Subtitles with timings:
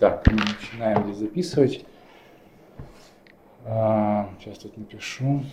[0.00, 1.84] Так, начинаем здесь записывать.
[3.66, 5.44] А, сейчас тут напишу.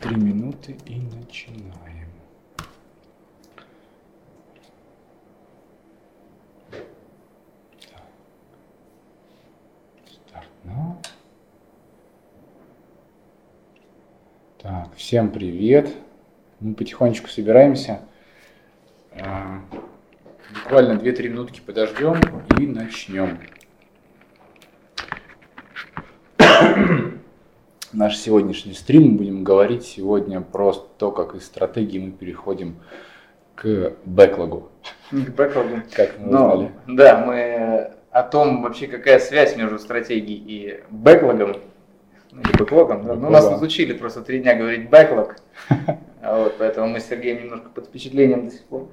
[0.00, 2.08] Три минуты и начинаем.
[10.26, 10.96] Старт now.
[14.58, 15.88] Так, всем привет.
[16.58, 18.00] Мы потихонечку собираемся.
[20.64, 22.16] Буквально 2-3 минутки подождем
[22.58, 23.38] и начнем.
[27.92, 32.76] Наш сегодняшний стрим будем говорить сегодня про то, как из стратегии мы переходим
[33.54, 34.70] к бэклогу.
[35.10, 35.82] К бэклогу.
[35.92, 36.72] Как мы Ну, узнали.
[36.86, 41.56] да, мы о том вообще, какая связь между стратегией и бэклогом,
[42.32, 43.14] ну, или бэклогом, да?
[43.14, 45.36] Ну, нас тут учили просто три дня говорить бэклог,
[46.22, 48.88] вот, поэтому мы с Сергеем немножко под впечатлением до сих пор.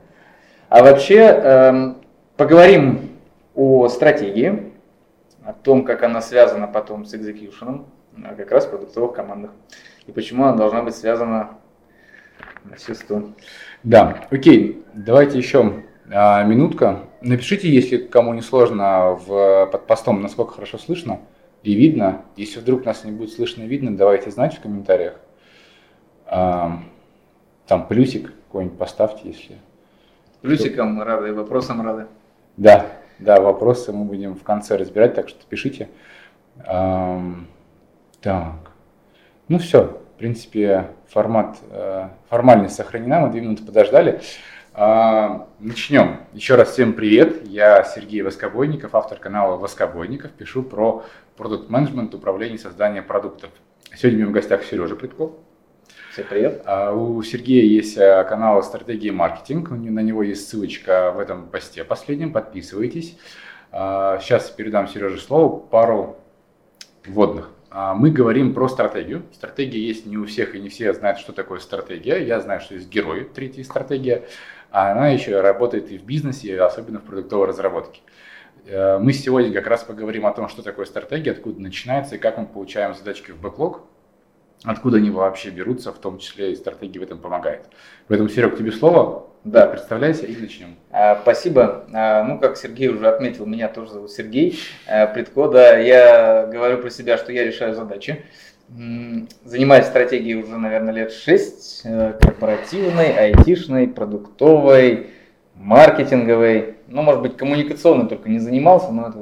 [0.71, 1.97] А вообще, эм,
[2.37, 3.09] поговорим
[3.55, 4.71] о стратегии,
[5.43, 7.87] о том, как она связана потом с экзекьюшеном,
[8.23, 9.51] а как раз в продуктовых командах,
[10.07, 11.57] и почему она должна быть связана
[12.63, 13.31] на сто.
[13.83, 16.99] Да, окей, давайте еще а, минутка.
[17.19, 21.19] Напишите, если кому не сложно, в, под постом, насколько хорошо слышно
[21.63, 22.21] и видно.
[22.37, 25.19] Если вдруг нас не будет слышно и видно, давайте знать в комментариях.
[26.27, 26.79] А,
[27.67, 29.57] там плюсик какой-нибудь поставьте, если...
[30.41, 32.07] Плюсиком мы рады, вопросам рады.
[32.57, 32.87] Да,
[33.19, 35.89] да, вопросы мы будем в конце разбирать, так что пишите.
[36.65, 38.55] Так,
[39.47, 44.21] ну все, в принципе, формат, э, формальность сохранена, мы две минуты подождали.
[44.73, 46.17] А, Начнем.
[46.33, 51.03] Еще раз всем привет, я Сергей Воскобойников, автор канала Воскобойников, пишу про
[51.35, 53.49] продукт менеджмент, управление и создание продуктов.
[53.95, 55.31] Сегодня у меня в гостях Сережа Притков.
[56.11, 56.63] Всем привет.
[56.65, 59.69] А У Сергея есть э, канал «Стратегия маркетинг».
[59.69, 62.33] На него есть ссылочка в этом посте последнем.
[62.33, 63.17] Подписывайтесь.
[63.71, 65.57] А, Сейчас передам Сереже слово.
[65.57, 66.17] Пару
[67.05, 67.51] вводных.
[67.69, 69.23] А, Мы говорим про стратегию.
[69.31, 72.17] Стратегия есть не у всех, и не все знают, что такое стратегия.
[72.17, 74.27] Я знаю, что есть герой, третья стратегия.
[74.69, 78.01] А она еще работает и в бизнесе, особенно в продуктовой разработке.
[78.65, 82.37] Э, Мы сегодня как раз поговорим о том, что такое стратегия, откуда начинается и как
[82.37, 83.83] мы получаем задачки в бэклог.
[84.63, 87.65] Откуда они вообще берутся, в том числе и стратегия в этом помогает.
[88.07, 89.27] Поэтому, Серег, тебе слово.
[89.43, 89.65] Да.
[89.65, 90.75] Представляйся и начнем.
[90.91, 91.85] А, Спасибо.
[91.91, 95.47] А, Ну, как Сергей уже отметил, меня тоже зовут Сергей а, Притко.
[95.47, 98.23] Да, я говорю про себя, что я решаю задачи.
[99.43, 101.83] Занимаюсь стратегией уже, наверное, лет 6.
[102.21, 105.07] Корпоративной, айтишной, продуктовой,
[105.55, 106.75] маркетинговой.
[106.87, 109.17] Ну, может быть, коммуникационной только не занимался, но это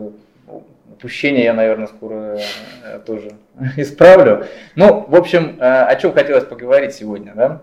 [0.99, 2.37] упущение я, наверное, скоро
[2.83, 3.31] э, тоже
[3.77, 4.45] исправлю.
[4.75, 7.61] Ну, в общем, э, о чем хотелось поговорить сегодня, да?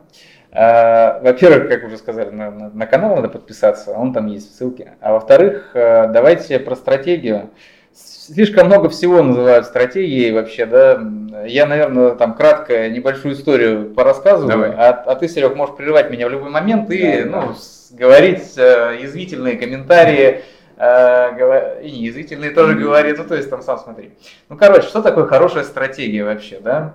[0.53, 4.57] А, Во-первых, как уже сказали, на, на- на канал надо подписаться, он там есть в
[4.57, 4.93] ссылке.
[5.01, 7.51] А во-вторых, э, давайте про стратегию.
[7.95, 10.99] Слишком много всего называют стратегией вообще, да.
[11.47, 14.71] Я, наверное, там кратко небольшую историю порассказываю, Давай.
[14.71, 17.55] а, а ты, Серег, можешь прерывать меня в любой момент и Да, ну, да.
[17.97, 23.79] говорить э, язвительные комментарии, э, гова- и неязвительные тоже говори, ну то есть там сам
[23.79, 24.13] смотри.
[24.49, 26.95] Ну, короче, что такое хорошая стратегия вообще, да?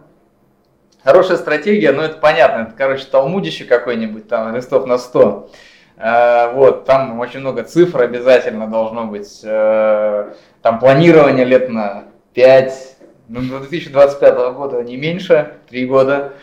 [1.03, 5.49] Хорошая стратегия, ну это понятно, это, короче, талмудище какой-нибудь, там, листов на 100.
[5.97, 9.41] Э, Вот, там очень много цифр обязательно должно быть.
[9.43, 12.03] Э, Там планирование лет на
[12.35, 12.97] 5,
[13.29, 16.33] ну, до 2025 года не меньше, 3 года.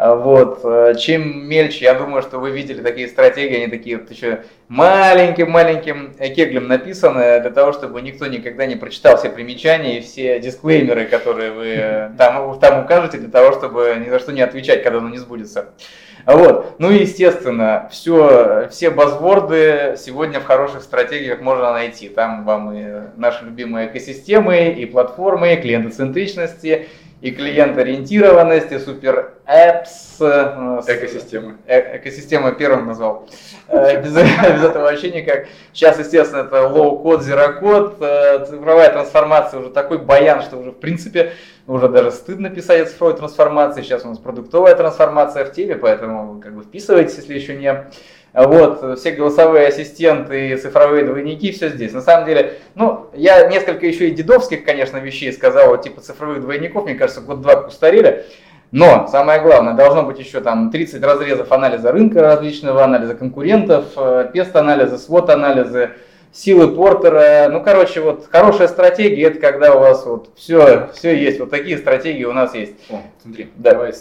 [0.00, 4.08] А Вот, э, чем мельче, я думаю, что вы видели такие стратегии, они такие вот
[4.12, 10.38] еще маленьким-маленьким кеглем написаны, для того, чтобы никто никогда не прочитал все примечания и все
[10.38, 14.84] дисклеймеры, которые вы э, там, там укажете, для того, чтобы ни за что не отвечать,
[14.84, 15.70] когда оно не сбудется.
[16.26, 16.76] Вот.
[16.78, 22.08] Ну и естественно, все, все базворды сегодня в хороших стратегиях можно найти.
[22.08, 22.86] Там вам и
[23.16, 26.86] наши любимые экосистемы, и платформы, и клиентоцентричности,
[27.20, 29.90] и клиент-ориентированности, супер apps.
[30.20, 31.56] э, Экосистемы.
[31.66, 33.28] Э- экосистема первым назвал.
[33.66, 35.46] Э, Без, без этого вообще никак.
[35.72, 41.32] Сейчас, естественно, это low-код, zero-код, э, цифровая трансформация уже такой баян, что уже в принципе
[41.66, 43.82] уже даже стыдно писать о цифровой трансформации.
[43.82, 47.84] Сейчас у нас продуктовая трансформация в теме, поэтому как бы вписывайтесь, если еще не.
[48.46, 51.92] Вот, все голосовые ассистенты, цифровые двойники, все здесь.
[51.92, 56.40] На самом деле, ну, я несколько еще и дедовских, конечно, вещей сказал, вот, типа цифровых
[56.42, 58.26] двойников, мне кажется, год-два устарели.
[58.70, 64.30] Но самое главное, должно быть еще там 30 разрезов анализа рынка различного, анализа конкурентов, э,
[64.32, 65.90] пест-анализа, свод-анализы,
[66.32, 67.48] силы Портера.
[67.50, 71.40] Ну, короче, вот хорошая стратегия, это когда у вас вот все, все есть.
[71.40, 72.74] Вот такие стратегии у нас есть.
[72.90, 73.72] О, смотри, Да.
[73.72, 73.92] давай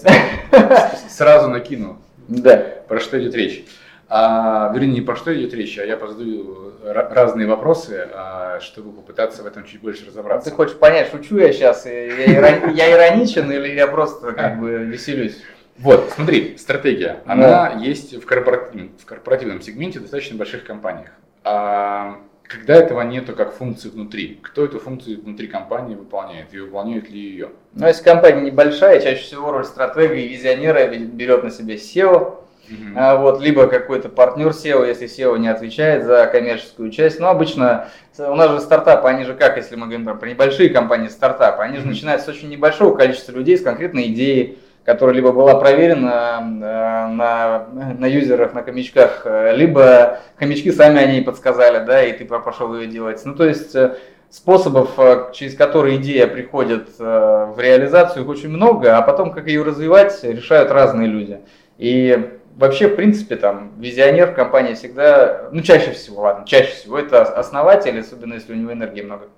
[1.10, 1.98] сразу накину,
[2.28, 2.57] Да.
[2.88, 3.63] про что идет речь.
[4.09, 9.44] А, вернее, не про что идет речь, а я позадаю разные вопросы, а, чтобы попытаться
[9.44, 10.50] в этом чуть больше разобраться.
[10.50, 15.42] Ты хочешь понять, шучу я сейчас, я, я ироничен или я просто как бы веселюсь?
[15.77, 17.21] Вот, смотри, стратегия.
[17.25, 17.80] Она да.
[17.80, 21.12] есть в корпоративном, в корпоративном сегменте в достаточно больших компаниях.
[21.44, 27.10] А когда этого нету как функции внутри, кто эту функцию внутри компании выполняет и выполняет
[27.10, 27.50] ли ее?
[27.74, 32.93] Ну, если компания небольшая, чаще всего роль стратега и визионера берет на себя SEO, Uh-huh.
[32.95, 37.19] А, вот, либо какой-то партнер SEO, если SEO не отвечает за коммерческую часть.
[37.19, 41.07] Но обычно у нас же стартапы, они же как, если мы говорим про небольшие компании
[41.07, 41.87] стартапы, они же uh-huh.
[41.87, 47.67] начинают с очень небольшого количества людей, с конкретной идеей, которая либо была проверена э, на,
[47.99, 52.87] на юзерах, на хомячках, э, либо хомячки сами они подсказали, да, и ты пошел ее
[52.87, 53.21] делать.
[53.25, 53.97] Ну, то есть э,
[54.29, 54.97] способов,
[55.33, 60.71] через которые идея приходит в реализацию, их очень много, а потом, как ее развивать, решают
[60.71, 61.39] разные люди.
[61.77, 66.98] И вообще, в принципе, там, визионер в компании всегда, ну, чаще всего, ладно, чаще всего
[66.98, 69.30] это основатель, особенно если у него энергии много.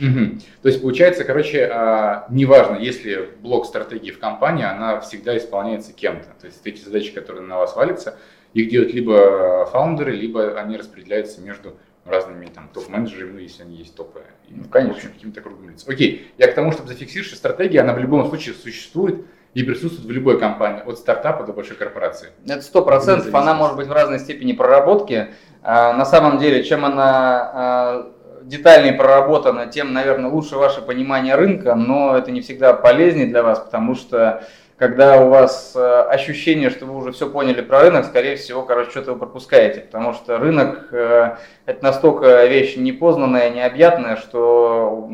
[0.00, 0.38] Угу.
[0.62, 6.28] То есть получается, короче, а, неважно, если блок стратегии в компании, она всегда исполняется кем-то.
[6.40, 8.16] То есть эти задачи, которые на вас валятся,
[8.54, 13.94] их делают либо фаундеры, либо они распределяются между разными там топ-менеджерами, ну, если они есть
[13.94, 14.22] топы.
[14.48, 15.10] Ну, конечно.
[15.10, 15.84] каким-то кругом лиц.
[15.86, 20.06] Окей, я к тому, чтобы зафиксировать, что стратегия, она в любом случае существует и присутствует
[20.06, 22.28] в любой компании, от стартапа до большой корпорации.
[22.46, 25.34] Это сто процентов, она может быть в разной степени проработки.
[25.62, 28.12] А, на самом деле, чем она а,
[28.42, 33.58] детальнее проработано, тем, наверное, лучше ваше понимание рынка, но это не всегда полезнее для вас,
[33.58, 34.44] потому что
[34.76, 38.90] когда у вас э, ощущение, что вы уже все поняли про рынок, скорее всего, короче,
[38.90, 45.10] что-то вы пропускаете, потому что рынок это настолько вещь непознанная, необъятная, что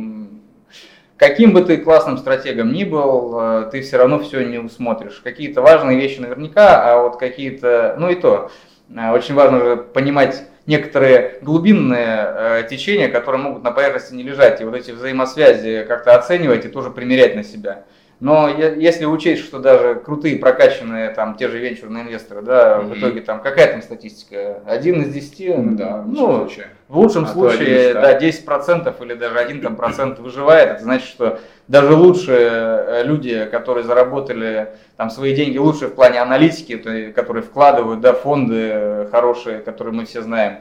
[1.17, 5.21] каким бы ты классным стратегом ни был, э, ты все равно все не усмотришь.
[5.23, 8.51] Какие-то важные вещи наверняка, а вот какие-то, ну и то,
[8.89, 14.65] очень важно же понимать некоторые глубинные э, течения, которые могут на поверхности не лежать, и
[14.65, 17.85] вот эти взаимосвязи как-то оценивать и тоже примерять на себя.
[18.25, 22.87] Но если учесть, что даже крутые прокачанные там те же венчурные инвесторы, да, mm-hmm.
[22.87, 24.63] в итоге там какая там статистика?
[24.65, 25.49] Один из десяти?
[25.49, 25.75] Mm-hmm.
[25.75, 26.69] Да, в ну, случае.
[26.89, 30.71] В лучшем а случае, да, 10% или даже один там процент выживает.
[30.71, 31.39] Это значит, что
[31.69, 36.79] даже лучшие э, люди, которые заработали там свои деньги лучше в плане аналитики,
[37.15, 40.61] которые вкладывают, да, фонды хорошие, которые мы все знаем,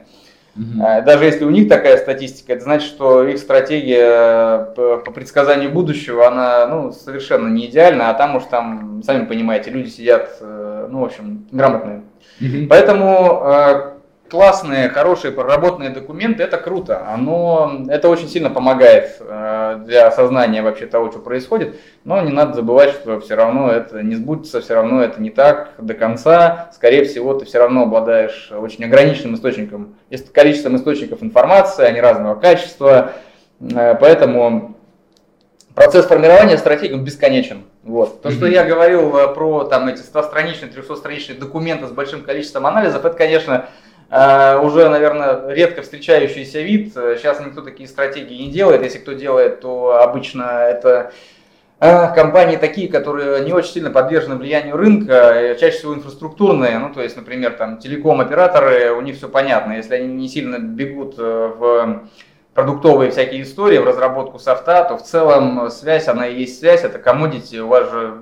[0.56, 0.78] Угу.
[1.06, 6.28] Даже если у них такая статистика, это значит, что их стратегия э, по предсказанию будущего,
[6.28, 11.02] она ну, совершенно не идеальна, а там уж там, сами понимаете, люди сидят, э, ну,
[11.02, 12.04] в общем, грамотные.
[12.40, 12.68] Угу.
[12.70, 13.93] Поэтому
[14.34, 17.06] классные, хорошие, проработанные документы, это круто.
[17.08, 21.76] Оно, это очень сильно помогает э, для осознания вообще того, что происходит.
[22.04, 25.74] Но не надо забывать, что все равно это не сбудется, все равно это не так
[25.78, 26.72] до конца.
[26.74, 29.98] Скорее всего, ты все равно обладаешь очень ограниченным источником,
[30.34, 33.12] количеством источников информации, они разного качества.
[33.62, 34.78] Э, поэтому
[35.76, 37.66] процесс формирования стратегии бесконечен.
[37.84, 38.24] Вот.
[38.24, 43.06] То, что я говорил э, про там, эти 100-страничные, 300-страничные документы с большим количеством анализов,
[43.06, 43.68] это, конечно,
[44.62, 46.94] уже, наверное, редко встречающийся вид.
[46.94, 48.84] Сейчас никто такие стратегии не делает.
[48.84, 51.12] Если кто делает, то обычно это
[51.80, 56.94] э, компании такие, которые не очень сильно подвержены влиянию рынка, э, чаще всего инфраструктурные, ну
[56.94, 62.04] то есть, например, там телеком-операторы, у них все понятно, если они не сильно бегут в
[62.54, 67.00] продуктовые всякие истории, в разработку софта, то в целом связь, она и есть связь, это
[67.00, 68.22] комодити, у вас же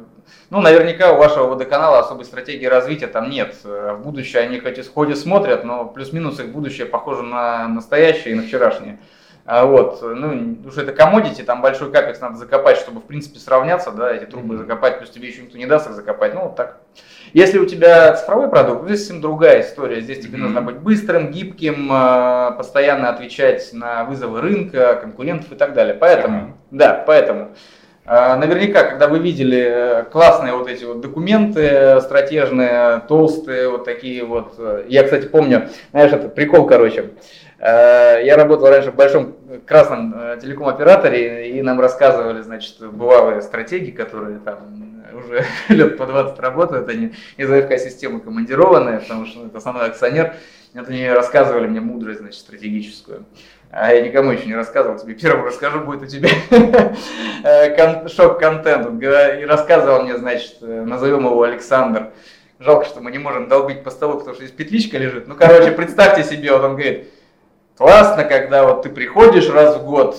[0.52, 3.56] ну, наверняка у вашего водоканала особой стратегии развития там нет.
[3.64, 8.44] В будущее они хоть исходе смотрят, но плюс-минус их будущее похоже на настоящее и на
[8.44, 9.00] вчерашнее.
[9.46, 13.92] А вот, ну, уже это комодити, там большой капекс надо закопать, чтобы, в принципе, сравняться,
[13.92, 16.78] да, эти трубы закопать, плюс тебе еще никто не даст их закопать, ну, вот так.
[17.34, 20.42] Если у тебя цифровой продукт, здесь совсем другая история, здесь тебе mm-hmm.
[20.42, 26.40] нужно быть быстрым, гибким, а, постоянно отвечать на вызовы рынка, конкурентов и так далее, поэтому,
[26.40, 26.54] mm-hmm.
[26.72, 27.56] да, поэтому
[28.06, 34.24] наверняка, когда вы видели э, классные вот эти вот документы э, стратежные, толстые, вот такие
[34.24, 34.56] вот.
[34.58, 37.12] Э, я, кстати, помню, знаешь, это прикол, короче.
[37.60, 39.36] Я работал раньше в большом
[39.68, 46.90] красном телеком-операторе, и нам рассказывали, значит, бывалые стратегии, которые там уже лет по 20 работают,
[46.90, 50.34] они из АФК-системы командированные, потому что это основной акционер.
[50.74, 53.26] Это они рассказывали мне мудрость, значит, стратегическую
[53.72, 56.30] а я никому еще не рассказывал, тебе первым расскажу, будет у тебя
[57.44, 59.02] э, шок-контент.
[59.02, 62.12] И рассказывал мне, значит, э, назовем его Александр.
[62.60, 65.28] Жалко, что мы не можем долбить по столу, потому что здесь петличка лежит.
[65.28, 67.08] Ну, короче, представьте себе, вот он говорит,
[67.78, 70.18] классно, когда вот ты приходишь раз в год,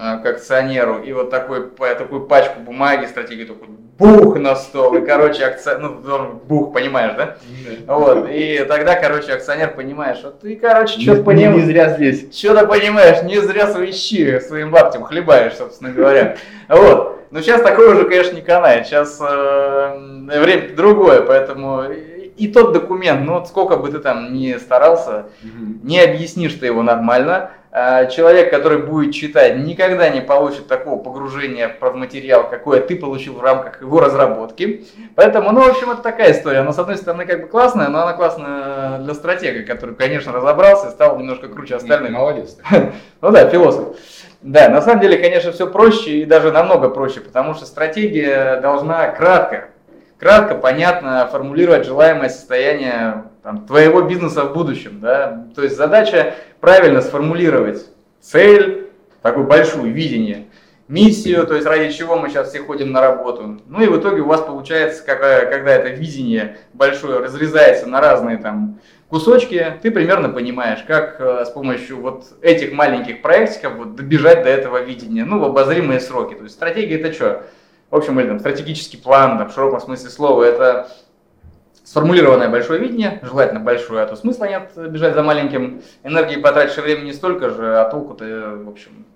[0.00, 5.44] к акционеру и вот такой, такую пачку бумаги, стратегии такой бух на стол, и, короче,
[5.44, 7.36] акционер, ну, бух, понимаешь, да?
[7.86, 11.56] Вот, и тогда, короче, акционер понимаешь, что ты, короче, что-то понимаешь.
[11.56, 12.34] Не зря здесь.
[12.34, 16.38] Что-то понимаешь, не зря свои щи своим лаптем хлебаешь, собственно говоря.
[16.68, 17.26] Вот.
[17.30, 18.86] Но сейчас такое уже, конечно, не канает.
[18.86, 21.84] Сейчас э, время другое, поэтому
[22.40, 25.78] и тот документ, ну вот сколько бы ты там ни старался, угу.
[25.82, 27.50] не объяснишь ты его нормально.
[27.72, 33.34] А человек, который будет читать, никогда не получит такого погружения в материал, какое ты получил
[33.34, 34.86] в рамках его разработки.
[35.14, 36.58] Поэтому, ну, в общем, это такая история.
[36.60, 40.88] Она, с одной стороны, как бы классная, но она классная для стратега, который, конечно, разобрался
[40.88, 42.10] и стал немножко круче остальных.
[42.10, 42.56] Молодец.
[43.22, 43.96] Ну да, философ.
[44.40, 49.06] Да, на самом деле, конечно, все проще и даже намного проще, потому что стратегия должна
[49.08, 49.68] кратко,
[50.18, 55.00] кратко, понятно формулировать желаемое состояние там, твоего бизнеса в будущем.
[55.00, 55.46] Да?
[55.54, 57.86] То есть задача правильно сформулировать
[58.20, 58.90] цель,
[59.22, 60.46] такую большую видение,
[60.88, 63.60] миссию, то есть ради чего мы сейчас все ходим на работу.
[63.66, 68.38] Ну и в итоге у вас получается, когда, когда это видение большое разрезается на разные
[68.38, 74.42] там кусочки, ты примерно понимаешь, как э, с помощью вот этих маленьких проектиков вот добежать
[74.42, 76.34] до этого видения, ну, в обозримые сроки.
[76.34, 77.44] То есть стратегия это что?
[77.90, 80.90] В общем, или там стратегический план, там, в широком смысле слова, это
[81.90, 87.10] сформулированное большое видение, желательно большое, а то смысла нет бежать за маленьким, энергии потратишь времени
[87.10, 88.24] столько же, а толку-то,
[88.64, 89.06] в общем.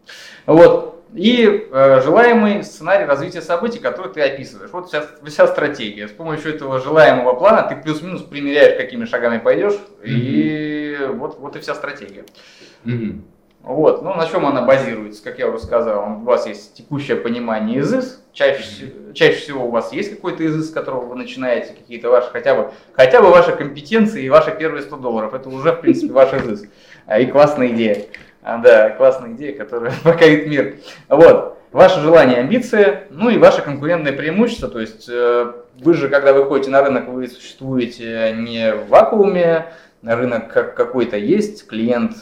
[0.47, 1.05] Вот.
[1.15, 4.71] И э, желаемый сценарий развития событий, который ты описываешь.
[4.73, 6.09] Вот вся, вся стратегия.
[6.09, 10.07] С помощью этого желаемого плана ты плюс-минус примеряешь, какими шагами пойдешь, mm-hmm.
[10.07, 12.25] и вот, вот и вся стратегия.
[12.85, 13.21] Mm-hmm.
[13.65, 17.81] Вот, ну на чем она базируется, как я уже сказал, у вас есть текущее понимание
[17.81, 22.29] ИЗИС, чаще, чаще всего у вас есть какой-то ИЗИС, с которого вы начинаете, какие-то ваши,
[22.31, 26.13] хотя бы, хотя бы ваши компетенции и ваши первые 100 долларов, это уже, в принципе,
[26.13, 26.67] ваш ИЗИС.
[27.07, 28.03] А, и классная идея.
[28.43, 30.75] А, да, классная идея, которая покорит мир.
[31.09, 36.35] Вот, ваше желание, амбиции, ну и ваше конкурентное преимущество, то есть э, вы же, когда
[36.35, 42.13] выходите на рынок, вы существуете не в вакууме, рынок как какой-то есть, клиент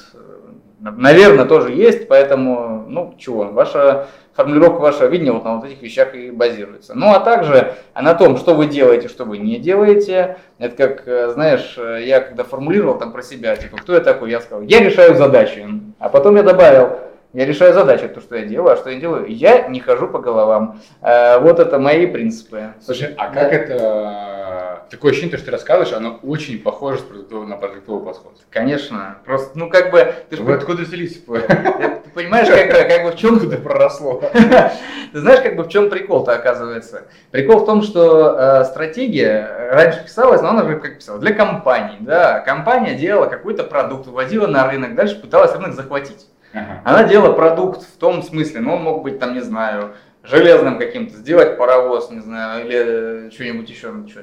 [0.83, 6.15] наверное, тоже есть, поэтому, ну, чего, ваша формулировка вашего видения вот на вот этих вещах
[6.15, 6.95] и базируется.
[6.95, 10.39] Ну, а также на том, что вы делаете, что вы не делаете.
[10.59, 14.41] Это как, э, знаешь, я когда формулировал там про себя, типа, кто я такой, я
[14.41, 15.67] сказал, я решаю задачи.
[15.99, 16.99] А потом я добавил,
[17.33, 20.19] я решаю задачи, то, что я делаю, а что я делаю, я не хожу по
[20.19, 20.81] головам.
[21.01, 22.75] Э, вот это мои принципы.
[22.85, 28.37] Слушай, а как это, такое ощущение, что ты рассказываешь, оно очень похоже на продуктовый подход.
[28.51, 30.15] Конечно, просто, ну как бы...
[30.29, 31.15] Ты Вы откуда взялись?
[31.27, 33.41] Ты понимаешь, как, как бы в чем...
[33.41, 34.23] Куда проросло?
[35.13, 37.05] Ты знаешь, как бы в чем прикол-то оказывается?
[37.31, 41.97] Прикол в том, что э, стратегия раньше писалась, но она же как писала, для компаний,
[42.01, 46.27] да, компания делала какой-то продукт, выводила на рынок, дальше пыталась рынок захватить.
[46.85, 49.95] Она делала продукт в том смысле, ну он мог быть там, не знаю,
[50.25, 54.23] железным каким-то, сделать паровоз, не знаю, или что-нибудь еще, что,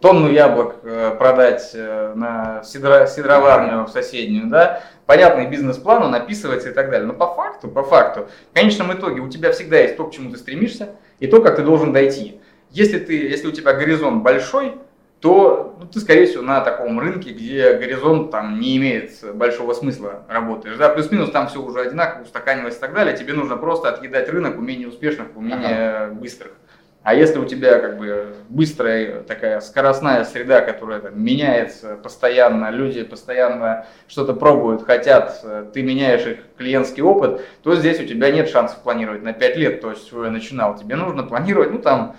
[0.00, 6.70] тонну яблок э, продать э, на сидро, сидроварню в соседнюю, да, понятный бизнес-план, он описывается
[6.70, 7.06] и так далее.
[7.06, 10.30] Но по факту, по факту, в конечном итоге у тебя всегда есть то, к чему
[10.30, 12.40] ты стремишься, и то, как ты должен дойти.
[12.70, 14.76] Если, ты, если у тебя горизонт большой,
[15.20, 20.22] то ну, ты, скорее всего, на таком рынке, где горизонт там не имеет большого смысла
[20.28, 20.76] работаешь.
[20.76, 23.16] Да, плюс-минус там все уже одинаково, устаканилось и так далее.
[23.16, 26.14] Тебе нужно просто отъедать рынок у менее успешных, у менее ага.
[26.14, 26.52] быстрых.
[27.02, 33.02] А если у тебя как бы быстрая такая скоростная среда, которая там, меняется постоянно, люди
[33.04, 38.82] постоянно что-то пробуют, хотят, ты меняешь их клиентский опыт, то здесь у тебя нет шансов
[38.82, 40.76] планировать на 5 лет, то есть свой начинал.
[40.76, 42.16] Тебе нужно планировать, ну там,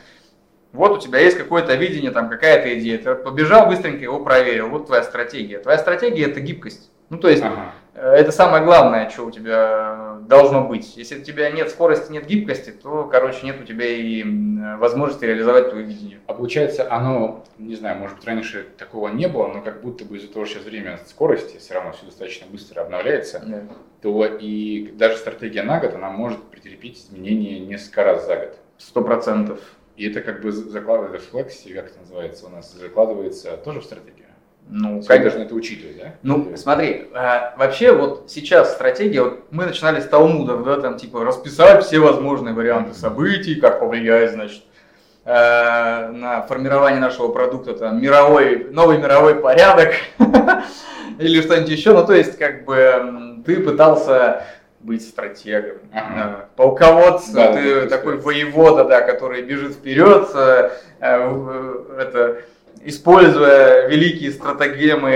[0.74, 4.88] вот у тебя есть какое-то видение, там какая-то идея, ты побежал быстренько его проверил, вот
[4.88, 5.60] твоя стратегия.
[5.60, 6.92] Твоя стратегия это гибкость.
[7.10, 7.74] Ну то есть ага.
[7.94, 10.96] Э, это самое главное, что у тебя должно быть.
[10.98, 14.24] Если у тебя нет скорости, нет гибкости, то, короче, нет у тебя и
[14.78, 16.20] возможности реализовать твое видение.
[16.28, 20.18] А получается, оно, не знаю, может быть, раньше такого не было, но как будто бы
[20.18, 23.64] из-за того, что сейчас время скорости, все равно все достаточно быстро обновляется, да.
[24.02, 28.58] то и даже стратегия на год, она может претерпеть изменения несколько раз за год.
[28.78, 29.60] Сто процентов.
[30.02, 33.84] И это как бы закладывается в флексе, как это называется у нас, закладывается тоже в
[33.84, 34.26] стратегию.
[34.68, 36.16] Ну, как должны это учитывать, да?
[36.24, 41.24] Ну, смотри, а, вообще вот сейчас стратегия, вот мы начинали с Талмудов, да, там типа
[41.24, 44.64] расписать все возможные варианты событий, как повлияет, значит,
[45.24, 49.94] э, на формирование нашего продукта, там, мировой, новый мировой порядок
[51.20, 51.94] или что-нибудь еще.
[51.94, 54.48] Ну, то есть, как бы ты пытался
[54.84, 56.46] быть стратегом, ага.
[56.56, 60.70] полководцем, да, ты да, такой воевода, да, который бежит вперед, э,
[61.00, 62.42] это,
[62.84, 65.10] используя великие стратегемы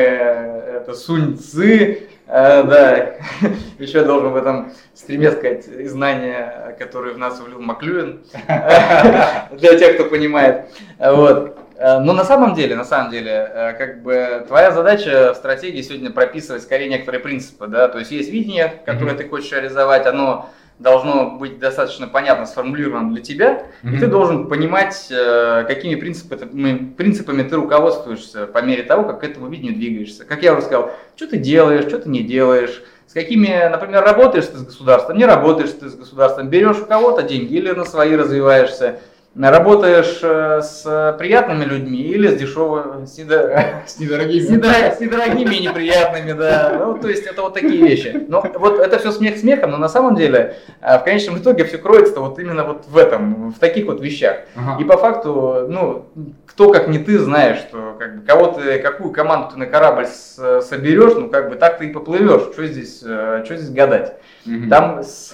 [0.86, 3.16] это Сунь Цзы, э, да,
[3.80, 8.24] еще я должен в этом стриме сказать знания, которые в нас влил Маклюин,
[9.52, 10.70] для тех, кто понимает.
[11.00, 11.58] Вот.
[11.77, 15.82] Э, но на самом деле, на самом деле, э, как бы твоя задача в стратегии
[15.82, 19.17] сегодня прописывать скорее некоторые принципы, да, то есть есть видение, которое mm-hmm.
[19.17, 23.96] ты хочешь реализовать, оно должно быть достаточно понятно сформулировано для тебя, mm-hmm.
[23.96, 29.24] и ты должен понимать, э, какими принципами, принципами ты руководствуешься по мере того, как к
[29.24, 30.25] этому видению двигаешься.
[30.25, 34.48] Как я уже сказал, что ты делаешь, что ты не делаешь, с какими, например, работаешь
[34.48, 38.15] ты с государством, не работаешь ты с государством, берешь у кого-то деньги или на свои
[38.15, 39.00] развиваешься,
[39.38, 43.84] Работаешь э, с приятными людьми или с дешевыми, с, недо...
[43.86, 44.68] с недорогими, с, недо...
[44.70, 46.77] с недорогими и неприятными, да.
[46.80, 48.25] Ну, то есть это вот такие вещи.
[48.30, 51.77] Но вот это все смех смехом, но на самом деле э, в конечном итоге все
[51.77, 54.38] кроется вот именно вот в этом, в таких вот вещах.
[54.56, 54.82] Ага.
[54.82, 56.06] И по факту, ну,
[56.46, 60.06] кто как не ты знаешь, что как бы, кого ты, какую команду ты на корабль
[60.06, 62.54] с, соберешь, ну как бы так ты и поплывешь.
[62.54, 64.15] Что здесь, э, что здесь гадать?
[64.46, 64.70] Угу.
[64.70, 65.34] Там, с,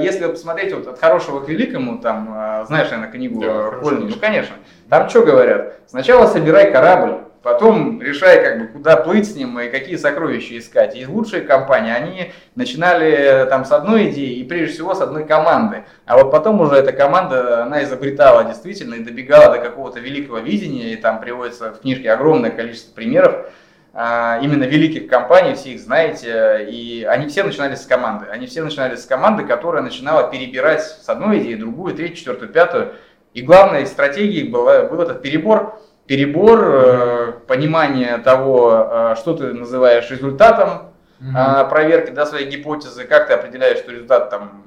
[0.00, 4.16] если посмотреть вот от хорошего к великому, там, э, знаешь, наверное, книгу да, Хольни, ну
[4.20, 4.54] конечно,
[4.88, 5.78] там что говорят?
[5.86, 10.96] Сначала собирай корабль, потом решай, как бы, куда плыть с ним и какие сокровища искать.
[10.96, 15.24] И лучшие компании, они начинали э, там с одной идеи и прежде всего с одной
[15.24, 15.84] команды.
[16.06, 20.92] А вот потом уже эта команда, она изобретала действительно и добегала до какого-то великого видения,
[20.92, 23.46] и там приводится в книжке огромное количество примеров,
[23.94, 28.26] именно великих компаний, все их знаете, и они все начинали с команды.
[28.30, 32.94] Они все начинали с команды, которая начинала перебирать с одной идеи, другую, третью, четвертую, пятую.
[33.34, 40.10] И главной стратегией была, был этот перебор, перебор, э, понимание того, э, что ты называешь
[40.10, 41.68] результатом mm-hmm.
[41.68, 44.64] проверки да, своей гипотезы, как ты определяешь, что результат там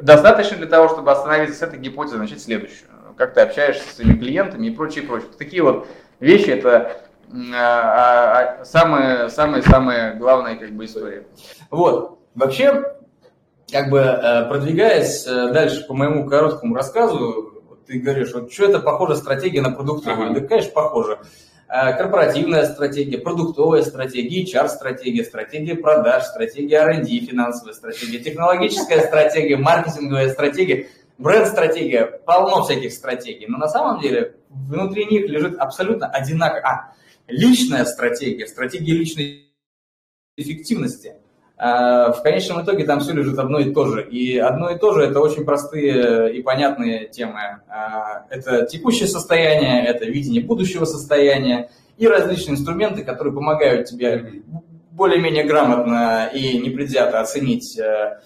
[0.00, 2.88] достаточно для того, чтобы остановиться с этой гипотезой, начать следующую.
[3.16, 5.28] Как ты общаешься с своими клиентами и прочее, прочее.
[5.38, 5.86] Такие вот
[6.18, 7.02] вещи, это
[7.54, 11.26] а, а, самая, самая, самая главная как бы история.
[11.70, 12.18] Вот.
[12.34, 12.82] Вообще,
[13.70, 18.80] как бы э, продвигаясь э, дальше по моему короткому рассказу, ты говоришь, вот что это
[18.80, 20.30] похоже стратегия на продуктовую?
[20.30, 20.40] Ага.
[20.40, 21.18] Да, конечно, похоже.
[21.68, 30.28] Э, корпоративная стратегия, продуктовая стратегия, HR-стратегия, стратегия продаж, стратегия R&D, финансовая стратегия, технологическая стратегия, маркетинговая
[30.28, 33.46] стратегия, бренд-стратегия, полно всяких стратегий.
[33.46, 36.60] Но на самом деле внутри них лежит абсолютно одинаково.
[36.60, 36.92] А,
[37.28, 39.52] личная стратегия, стратегия личной
[40.36, 41.14] эффективности.
[41.56, 44.02] А, в конечном итоге там все лежит одно и то же.
[44.08, 47.60] И одно и то же это очень простые и понятные темы.
[47.68, 54.42] А, это текущее состояние, это видение будущего состояния и различные инструменты, которые помогают тебе
[54.90, 58.20] более-менее грамотно и непредвзято оценить э,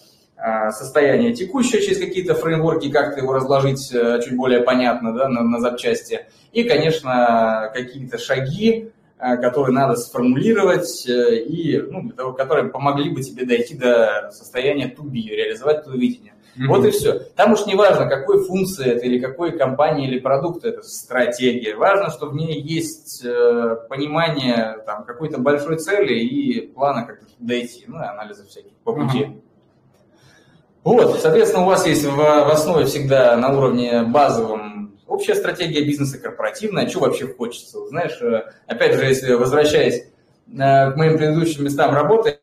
[0.70, 5.60] состояние текущее через какие-то фреймворки, как его разложить э, чуть более понятно да, на, на
[5.60, 6.26] запчасти.
[6.52, 13.46] И, конечно, какие-то шаги, э, которые надо сформулировать, э, и, ну, которые помогли бы тебе
[13.46, 16.34] дойти до состояния to be, реализовать твое видение.
[16.56, 16.68] Mm-hmm.
[16.68, 17.18] Вот и все.
[17.34, 21.76] Там уж не важно, какой функции это, или какой компании или продукт это, стратегия.
[21.76, 27.84] Важно, что в ней есть э, понимание там, какой-то большой цели и плана, как дойти,
[27.86, 29.24] ну, и анализа всяких по пути.
[29.24, 29.45] Mm-hmm.
[30.86, 36.16] Вот, соответственно, у вас есть в, в основе всегда на уровне базовом общая стратегия бизнеса,
[36.16, 37.84] корпоративная, что вообще хочется.
[37.88, 40.06] Знаешь, э, опять же, если возвращаясь э,
[40.46, 42.38] к моим предыдущим местам работы,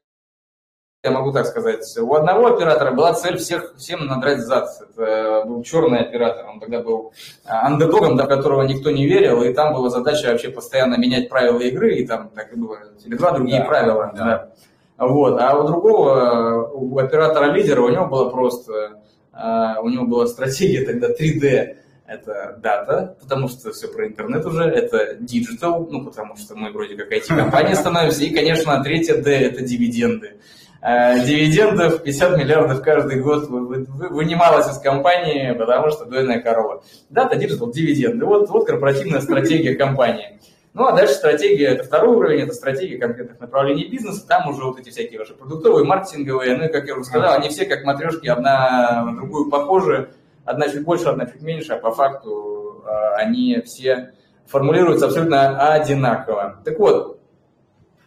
[1.06, 4.68] я могу так сказать, у одного оператора была цель всех, всем надрать зад.
[4.90, 7.14] Это был черный оператор, он тогда был
[7.46, 11.60] э, андердогом, до которого никто не верил, и там была задача вообще постоянно менять правила
[11.60, 14.12] игры, и там так и было, два другие да, правила.
[14.14, 14.26] Да.
[14.26, 14.50] Да.
[14.98, 15.40] Вот.
[15.40, 19.02] А у другого, у оператора-лидера, у него было просто,
[19.32, 21.78] а, у него была стратегия тогда 3D.
[22.06, 26.96] Это дата, потому что все про интернет уже, это digital, ну, потому что мы вроде
[26.96, 30.34] как IT-компания становимся, и, конечно, третье D– это дивиденды.
[30.82, 36.84] А, дивидендов 50 миллиардов каждый год вынималось из компании, потому что дойная корова.
[37.10, 38.26] Дата, digital, дивиденды.
[38.26, 40.42] Вот, вот корпоративная стратегия компании.
[40.74, 44.80] Ну, а дальше стратегия, это второй уровень, это стратегия конкретных направлений бизнеса, там уже вот
[44.80, 48.28] эти всякие ваши продуктовые, маркетинговые, ну и, как я уже сказал, они все как матрешки,
[48.28, 50.10] одна на другую похожи,
[50.46, 54.14] одна чуть больше, одна чуть меньше, а по факту а, они все
[54.48, 56.60] формулируются абсолютно одинаково.
[56.66, 57.13] Так вот,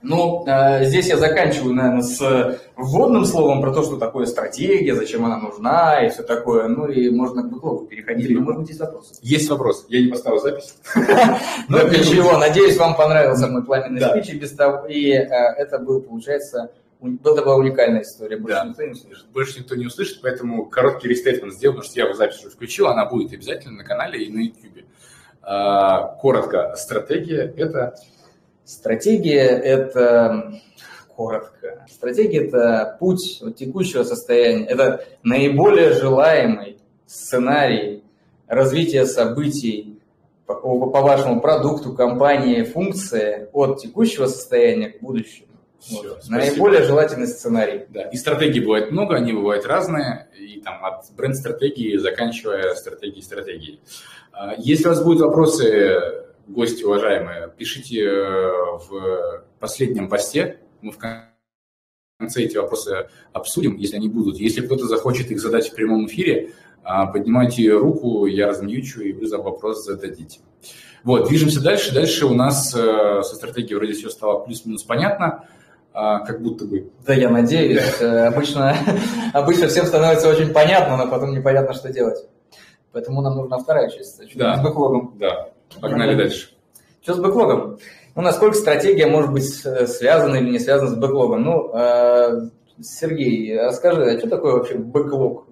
[0.09, 5.25] ну, э, здесь я заканчиваю, наверное, с вводным словом про то, что такое стратегия, зачем
[5.25, 6.69] она нужна и все такое.
[6.69, 8.31] Ну и можно к бэклогу переходить.
[8.31, 9.15] Или, может быть, есть вопросы?
[9.23, 9.87] Есть вопрос.
[9.89, 10.77] Я не поставил запись.
[11.69, 12.39] Ну, ничего.
[12.39, 14.29] Надеюсь, вам понравился мой пламенный спич.
[14.89, 15.25] И э,
[15.59, 18.65] это был, получается, была такая уникальная история, больше да.
[18.69, 19.27] никто не услышит.
[19.33, 22.87] Больше никто не услышит, поэтому короткий рестейтмент сделал, потому что я его запись уже включил,
[22.87, 24.85] она будет обязательно на канале и на YouTube.
[25.43, 27.97] А, коротко, стратегия– это
[28.67, 30.61] Стратегия– это
[31.15, 31.87] коротко.
[31.89, 34.67] Стратегия– это путь от текущего состояния.
[34.67, 38.03] Это наиболее желаемый сценарий
[38.49, 40.01] развития событий
[40.47, 45.47] по, по вашему продукту, компании, функции от текущего состояния к будущему.
[45.79, 46.29] Все, вот.
[46.29, 47.87] Наиболее желательный сценарий.
[47.91, 48.03] Да.
[48.09, 53.79] И стратегий бывает много, они бывают разные, и там от бренд-стратегии заканчивая стратегией стратегии.
[54.59, 58.51] Если у вас будут вопросы, гости уважаемые, пишите э,
[58.89, 64.39] в последнем посте, мы в конце эти вопросы обсудим, если они будут.
[64.39, 69.27] Если кто-то захочет их задать в прямом эфире, а, поднимайте руку, я размьючу, и вы
[69.27, 70.41] за вопрос зададите.
[71.03, 71.93] Вот, движемся дальше.
[71.93, 75.45] Дальше у нас э, со стратегией вроде все стало плюс-минус понятно,
[75.93, 76.91] а, как будто бы.
[77.05, 78.01] Да, я надеюсь.
[78.01, 78.77] Э, обычно,
[79.33, 82.19] обычно всем становится очень понятно, но потом непонятно, что делать.
[82.93, 84.21] Поэтому нам нужна вторая часть.
[84.37, 85.17] Да, с бэклогом.
[85.19, 85.51] Да,
[85.81, 86.25] погнали да.
[86.25, 86.51] дальше.
[87.03, 87.79] Что с бэклогом?
[88.15, 91.43] Ну, насколько стратегия может быть э, связана или не связана с бэклогом?
[91.43, 92.51] Ну,
[92.81, 95.47] Сергей, а скажи, а что такое вообще бэклог?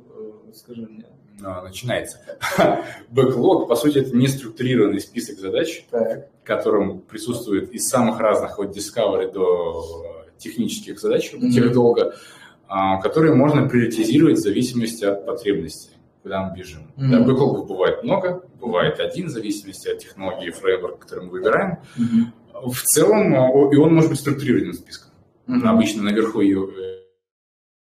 [0.52, 1.04] Скажи мне.
[1.44, 2.20] А, начинается.
[3.10, 6.28] Бэклог, по сути, это неструктурированный список задач, так.
[6.42, 11.50] в котором присутствует из самых разных, от Discovery до технических задач, mm-hmm.
[11.50, 12.14] тех долго,
[12.66, 15.93] а, которые можно приоритизировать в зависимости от потребностей,
[16.24, 16.90] куда мы бежим.
[16.96, 17.08] Mm-hmm.
[17.10, 21.78] Да, бэклогов бывает много, бывает один, в зависимости от технологии и фреймворка, который мы выбираем.
[21.98, 22.70] Mm-hmm.
[22.70, 23.34] В целом,
[23.70, 25.10] и он может быть структурированным списком.
[25.46, 25.66] Mm-hmm.
[25.66, 26.66] Обычно наверху ее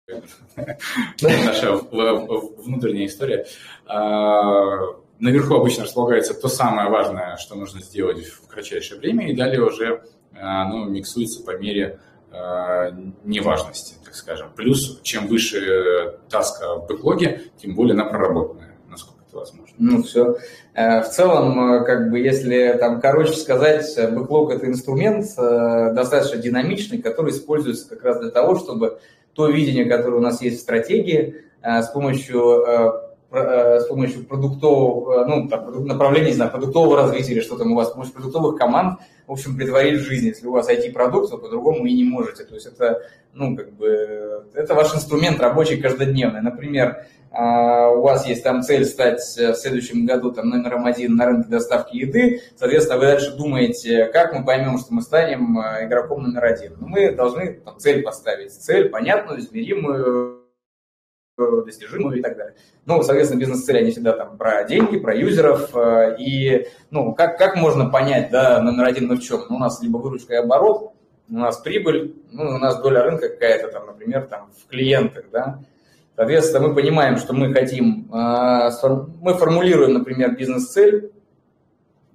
[1.22, 3.46] наша внутренняя история.
[3.86, 4.80] А,
[5.18, 10.04] наверху обычно располагается то самое важное, что нужно сделать в кратчайшее время, и далее уже
[10.34, 12.15] а, оно миксуется по мере а,
[13.24, 14.48] неважности, так скажем.
[14.54, 19.74] Плюс, чем выше таска в бэклоге, тем более она проработанная, насколько это возможно.
[19.78, 20.36] Ну, все.
[20.74, 27.00] Э, в целом, как бы, если там, короче сказать, бэклог– это инструмент э, достаточно динамичный,
[27.00, 28.98] который используется как раз для того, чтобы
[29.36, 34.24] то видение, которое у нас есть в стратегии, э, с помощью э, э, с помощью
[34.24, 38.14] продуктового, ну, там, направления, не знаю, продуктового развития или что там у вас, с помощью
[38.14, 40.28] продуктовых команд, в общем, притворить в жизнь.
[40.28, 42.44] Если у вас IT-продукт, то по-другому и не можете.
[42.44, 46.40] То есть это, ну, как бы, это ваш инструмент рабочий каждодневный.
[46.40, 51.26] Например, а, у вас есть там цель стать в следующем году там, номером один на
[51.26, 56.44] рынке доставки еды, соответственно, вы дальше думаете, как мы поймем, что мы станем игроком номер
[56.44, 56.72] один.
[56.78, 60.35] Но ну, мы должны там, цель поставить, цель понятную, измеримую,
[61.36, 62.54] достижимую и так далее.
[62.86, 67.56] Ну, соответственно, бизнес-цели, они всегда там про деньги, про юзеров, а, и, ну, как, как
[67.56, 69.42] можно понять, да, номер один мы в чем?
[69.48, 70.92] Ну, у нас либо выручка и оборот,
[71.28, 75.60] у нас прибыль, ну, у нас доля рынка какая-то там, например, там в клиентах, да,
[76.16, 78.70] Соответственно, мы понимаем, что мы хотим, а,
[79.20, 81.12] мы формулируем, например, бизнес-цель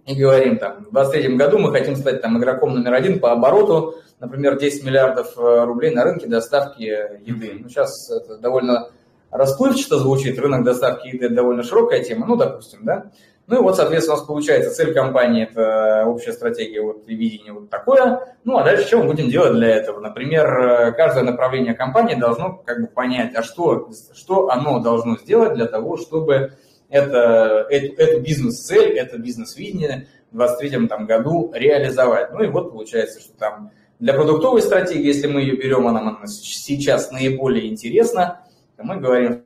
[0.08, 3.98] и говорим, там, в 2023 году мы хотим стать там, игроком номер один по обороту,
[4.20, 7.60] например, 10 миллиардов э, рублей на рынке доставки еды.
[7.60, 8.90] Ну, сейчас это довольно
[9.32, 13.12] расплывчато звучит, рынок доставки еды– довольно широкая тема, ну, допустим, да.
[13.48, 17.52] Ну и вот, соответственно, у нас получается цель компании– это общая стратегия вот, и видение
[17.52, 18.36] вот такое.
[18.46, 20.00] Ну а дальше что мы будем делать для этого?
[20.00, 25.56] Например, э, каждое направление компании должно как бы понять, а что, что оно должно сделать
[25.56, 26.54] для того, чтобы
[26.90, 32.32] это, эту, эту бизнес-цель, это бизнес-видение в 2023 там, году реализовать.
[32.32, 36.26] Ну и вот получается, что там для продуктовой стратегии, если мы ее берем, она нам
[36.26, 38.46] сейчас наиболее интересна,
[38.84, 39.46] мы говорим,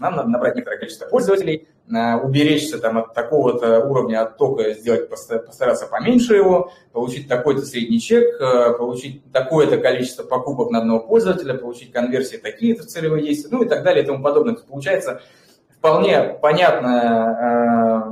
[0.00, 5.86] нам надо набрать некоторое количество пользователей, э, уберечься там от такого-то уровня оттока, сделать, постараться
[5.86, 11.92] поменьше его, получить такой-то средний чек, э, получить такое-то количество покупок на одного пользователя, получить
[11.92, 14.56] конверсии такие-то целевые действия, ну и так далее и тому подобное.
[14.56, 15.22] То получается
[15.70, 18.04] вполне понятная,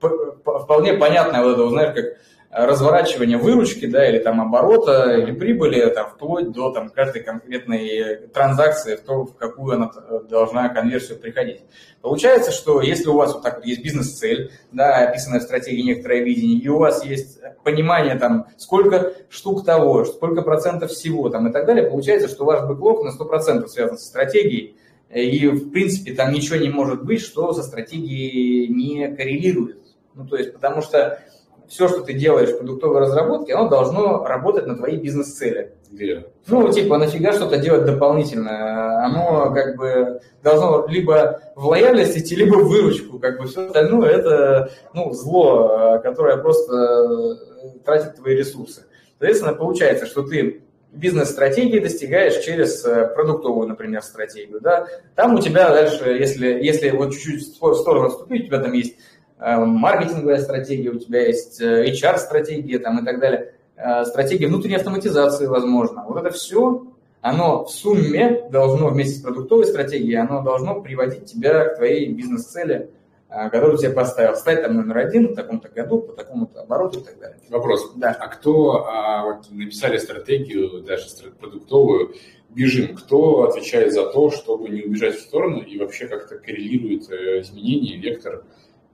[0.00, 0.08] э,
[0.44, 2.04] вполне понятная вот это, знаешь, как
[2.50, 8.96] разворачивания выручки, да, или там оборота, или прибыли, там, вплоть до там, каждой конкретной транзакции,
[8.96, 9.90] в то, в какую она
[10.28, 11.60] должна конверсию приходить.
[12.00, 16.22] Получается, что если у вас вот так вот есть бизнес-цель, да, описанная в стратегии некоторое
[16.22, 21.52] видение, и у вас есть понимание, там, сколько штук того, сколько процентов всего, там, и
[21.52, 24.76] так далее, получается, что ваш бэклог на 100% связан со стратегией,
[25.14, 29.78] и, в принципе, там ничего не может быть, что со стратегией не коррелирует.
[30.14, 31.20] Ну, то есть, потому что
[31.68, 35.72] все, что ты делаешь в продуктовой разработке, оно должно работать на твои бизнес-цели.
[35.92, 36.28] Yeah.
[36.46, 39.04] Ну, типа, нафига что-то делать дополнительно?
[39.04, 43.18] Оно как бы должно либо в лояльность идти, либо в выручку.
[43.18, 48.84] Как бы все остальное это ну, зло, которое просто э, тратит твои ресурсы.
[49.18, 54.60] Соответственно, получается, что ты бизнес-стратегии достигаешь через э, продуктовую, например, стратегию.
[54.60, 54.86] Да?
[55.14, 58.96] Там у тебя дальше, если, если вот чуть-чуть в сторону отступить, у тебя там есть
[59.38, 63.54] маркетинговая стратегия, у тебя есть э, HR-стратегия там, и так далее.
[63.76, 66.04] э, стратегия внутренней автоматизации, возможно.
[66.08, 66.86] Вот это все,
[67.20, 72.90] оно в сумме должно вместе с продуктовой стратегией, оно должно приводить тебя к твоей бизнес-цели,
[73.28, 74.34] э, которую тебе поставил.
[74.34, 77.38] Стать там номер один в таком-то году, по такому-то обороту и так далее.
[77.48, 77.92] Вопрос.
[77.94, 78.16] Да.
[78.18, 81.06] А кто а, вот, написали стратегию, даже
[81.38, 82.14] продуктовую,
[82.50, 87.40] бежим, кто отвечает за то, чтобы не убежать в сторону и вообще как-то коррелирует э,
[87.42, 88.44] изменения, вектор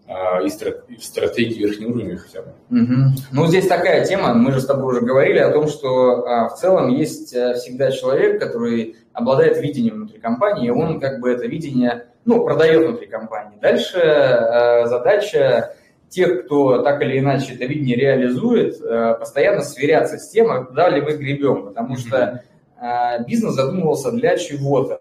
[0.06, 2.48] и стратегии верхнего уровня хотя бы.
[2.70, 2.94] Угу.
[3.32, 6.56] Ну, здесь такая тема, мы же с тобой уже говорили о том, что а, в
[6.56, 11.46] целом есть а, всегда человек, который обладает видением внутри компании, и он как бы это
[11.46, 13.58] видение, ну, продает внутри компании.
[13.60, 15.74] Дальше а, задача
[16.10, 21.00] тех, кто так или иначе это видение реализует, а, постоянно сверяться с тем, куда ли
[21.00, 22.42] мы гребем, потому что
[22.76, 25.00] а, бизнес задумывался для чего-то.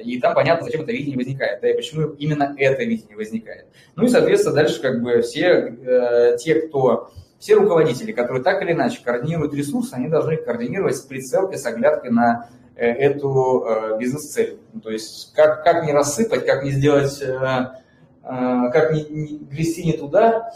[0.00, 3.66] И там понятно, зачем это видение возникает, да, и почему именно это видение возникает.
[3.96, 8.72] Ну и, соответственно, дальше как бы все э, те, кто, все руководители, которые так или
[8.72, 14.58] иначе координируют ресурсы, они должны координировать с прицелкой, с оглядкой на э, эту э, бизнес-цель.
[14.72, 19.38] Ну, то есть как, как не рассыпать, как не сделать, э, э, как не, не
[19.38, 20.52] грести не туда.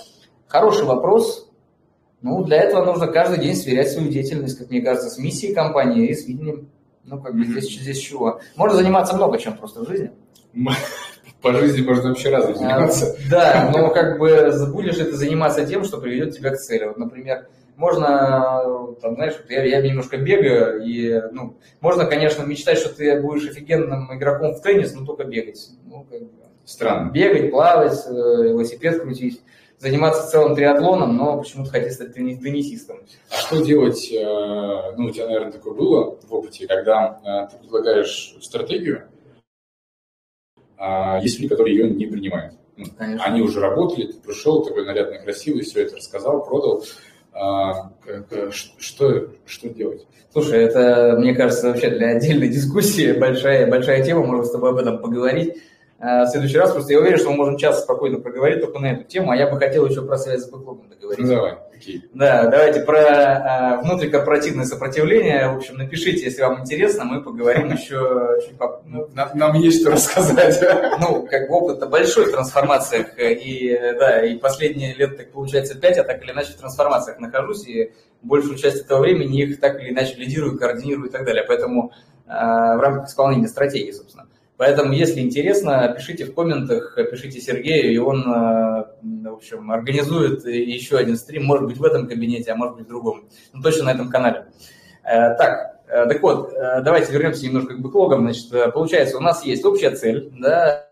[0.46, 1.50] Хороший вопрос.
[2.22, 6.08] Ну, для этого нужно каждый день сверять свою деятельность, как мне кажется, с миссией компании
[6.08, 6.68] и с видением
[7.06, 8.40] ну, как бы здесь, здесь чего?
[8.56, 10.10] Можно заниматься много чем просто в жизни.
[11.42, 13.06] По жизни можно вообще разным а, заниматься.
[13.06, 16.86] А, да, но как бы будешь это заниматься тем, что приведет тебя к цели.
[16.86, 22.88] Вот, например, можно, там, знаешь, я, я немножко бегаю, и, ну, можно, конечно, мечтать, что
[22.88, 25.68] ты будешь офигенным игроком в теннис, но только бегать.
[25.84, 26.30] Ну, как бы,
[26.64, 27.10] Странно.
[27.12, 29.40] Бегать, плавать, э, велосипед крутить
[29.78, 32.98] заниматься целым триатлоном, но почему-то хотеть стать теннисистом.
[33.30, 37.60] А что делать, э, ну, у тебя, наверное, такое было в опыте, когда э, ты
[37.60, 39.08] предлагаешь стратегию,
[40.78, 42.54] а есть люди, которые ее не принимают.
[42.76, 46.84] Ну, они уже работали, ты пришел, такой нарядный, красивый, все это рассказал, продал.
[47.32, 47.90] А,
[48.50, 50.06] что, что делать?
[50.32, 54.76] Слушай, это, мне кажется, вообще для отдельной дискуссии большая, большая тема, можем с тобой об
[54.76, 55.54] этом поговорить.
[55.98, 56.72] Э, в следующий раз.
[56.72, 59.50] Просто я уверен, что мы можем час спокойно проговорить только на эту тему, а я
[59.50, 61.24] бы хотел еще про связь с бэклогом договорить.
[61.24, 62.04] Ну, давай, окей.
[62.12, 65.48] Да, давайте про э, внутрикорпоративное сопротивление.
[65.48, 68.82] В общем, напишите, если вам интересно, мы поговорим еще чуть по...
[68.84, 70.62] Ну, нам, есть что рассказать.
[70.98, 75.96] Ну, как бы опыт большой в трансформациях, и, да, и последние лет, так получается, пять,
[75.96, 79.90] я так или иначе в трансформациях нахожусь, и большую часть этого времени их так или
[79.90, 81.44] иначе лидирую, координирую и так далее.
[81.46, 81.92] Поэтому
[82.26, 84.26] э, в рамках исполнения стратегии, собственно.
[84.56, 88.84] Поэтому, если интересно, пишите в комментах, пишите Сергею, и он, э,
[89.28, 92.88] в общем, организует еще один стрим, может быть, в этом кабинете, а может быть, в
[92.88, 93.28] другом.
[93.52, 94.46] Ну, точно на этом канале.
[95.04, 98.22] Э, так, э, так вот, давайте вернемся немножко к бэклогам.
[98.22, 100.88] Значит, получается, у нас есть общая цель, да,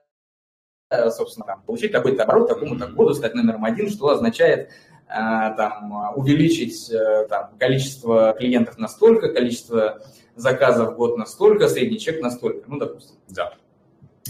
[1.11, 4.68] собственно, там, получить такой-то оборот, такому-то году, стать номером один, что означает
[5.09, 6.92] там, увеличить
[7.29, 10.03] там, количество клиентов настолько, количество
[10.37, 13.16] заказов в год настолько, средний чек настолько, ну, допустим.
[13.29, 13.55] Да.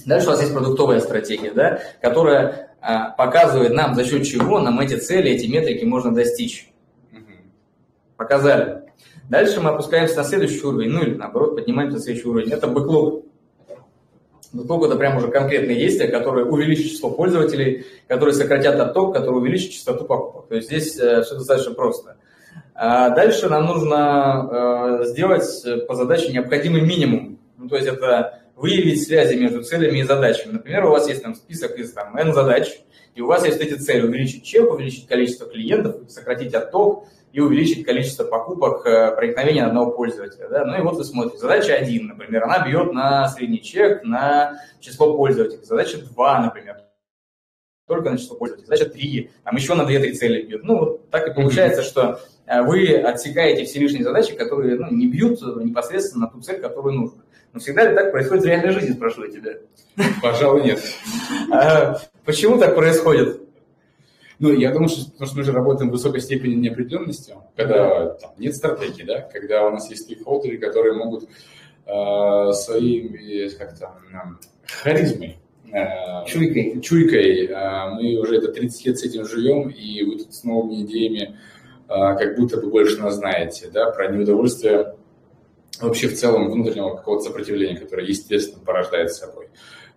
[0.07, 4.81] Дальше у вас есть продуктовая стратегия, да, которая а, показывает нам, за счет чего нам
[4.81, 6.71] эти цели, эти метрики можно достичь.
[7.13, 7.33] Угу.
[8.17, 8.83] Показали.
[9.31, 12.53] Дальше мы опускаемся на следующий уровень, ну или наоборот, поднимаемся на следующий уровень.
[12.53, 13.25] Это бэклог.
[14.53, 19.73] Бэклог– это прям уже конкретные действия, которые увеличат число пользователей, которые сократят отток, которые увеличат
[19.73, 20.49] частоту покупок.
[20.49, 22.17] То есть здесь э, все достаточно просто.
[22.75, 24.49] А дальше нам нужно
[25.01, 27.39] э, сделать по задаче необходимый минимум.
[27.57, 30.53] Ну, то есть это выявить связи между целями и задачами.
[30.55, 32.69] Например, у вас есть там список из там, N задач,
[33.15, 37.85] и у вас есть эти цели увеличить чек, увеличить количество клиентов, сократить отток и увеличить
[37.85, 40.49] количество покупок э, проникновения одного пользователя.
[40.49, 40.65] Да?
[40.65, 45.17] Ну и вот вы смотрите, задача 1, например, она бьет на средний чек, на число
[45.17, 45.63] пользователей.
[45.63, 46.79] Задача 2, например,
[47.87, 48.67] только на число пользователей.
[48.67, 50.65] Задача 3, там еще на 2-3 цели бьет.
[50.65, 55.07] Ну, вот так и получается, что Э, вы отсекаете все лишние задачи, которые ну, не
[55.07, 57.23] бьют непосредственно на ту цель, которую нужно.
[57.55, 59.53] Но всегда ли так происходит в реальной жизни, спрашиваю тебя?
[60.21, 60.81] Пожалуй, нет.
[61.53, 63.41] А, почему так происходит?
[64.41, 68.33] Ну, я думаю, что, потому что мы же работаем в высокой степени неопределенности, когда там,
[68.39, 71.29] нет стратегии, да, когда у нас есть стейкхолдеры, которые могут
[71.87, 73.17] э, своим,
[73.57, 73.95] как то
[74.83, 75.39] харизмой,
[75.73, 80.35] э, чуйкой, чуйкой э, мы уже это 30 лет с этим живем, и вы тут
[80.35, 81.37] с новыми идеями а,
[81.87, 84.97] как будто бы больше нас знаете, да, про неудовольствие
[85.81, 89.49] вообще в целом внутреннего какого-то сопротивления, которое, естественно, порождает собой.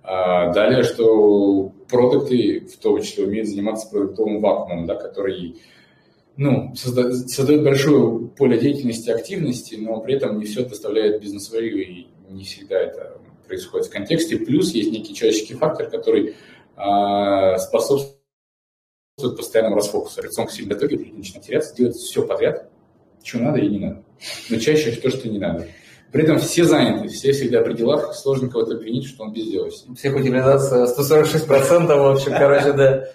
[0.03, 5.57] А, далее, что продукты, в том числе, умеют заниматься продуктовым вакуумом, да, который
[6.37, 12.07] ну, создает, создает большое поле деятельности, активности, но при этом не все доставляет бизнес-варию, и
[12.29, 14.37] не всегда это происходит в контексте.
[14.37, 16.35] Плюс есть некий человеческий фактор, который
[16.77, 18.16] э, способствует
[19.17, 20.19] постоянному расфокусу.
[20.19, 22.69] Операционка сильно в итоге начинает теряться, делать все подряд,
[23.23, 24.03] что надо и не надо.
[24.49, 25.67] Но чаще то, что не надо.
[26.11, 29.91] При этом все заняты, все всегда при делах, сложно кого-то обвинить, что он безделался.
[29.91, 33.09] Психоутилизация 146%, в общем, короче, да.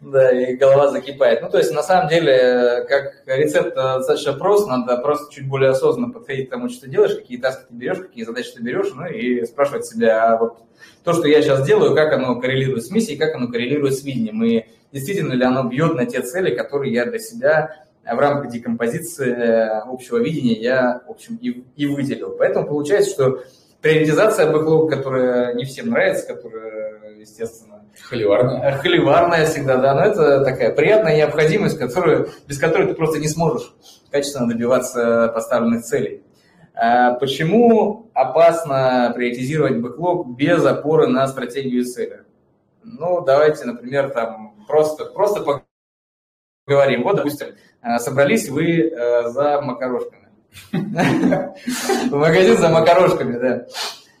[0.00, 1.42] Да, и голова закипает.
[1.42, 6.10] Ну, то есть, на самом деле, как рецепт достаточно прост, надо просто чуть более осознанно
[6.10, 9.06] подходить к тому, что ты делаешь, какие таски ты берешь, какие задачи ты берешь, ну,
[9.06, 10.58] и спрашивать себя, а вот
[11.04, 14.42] то, что я сейчас делаю, как оно коррелирует с миссией, как оно коррелирует с видением,
[14.42, 19.30] и действительно ли оно бьет на те цели, которые я для себя в рамках декомпозиции
[19.30, 22.34] э, общего видения я, в общем, и, и выделил.
[22.38, 23.42] Поэтому получается, что
[23.82, 27.84] приоритизация бэклог, которая не всем нравится, которая, естественно...
[28.02, 28.72] Холиварная.
[28.78, 33.74] Холиварная всегда, да, но это такая приятная необходимость, которую, без которой ты просто не сможешь
[34.10, 36.22] качественно добиваться поставленных целей.
[37.20, 42.22] Почему опасно приоритизировать бэклог без опоры на стратегию цели?
[42.82, 45.62] Ну, давайте, например, там просто, просто
[46.64, 47.02] поговорим.
[47.02, 47.48] Вот, допустим,
[47.82, 50.28] э, собрались вы э, за макарошками.
[50.72, 53.66] В магазин за макарошками, да.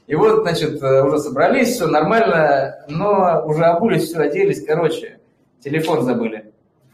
[0.06, 5.20] И вот, значит, э, уже собрались, все нормально, но уже обулись, все оделись, короче,
[5.60, 6.52] телефон забыли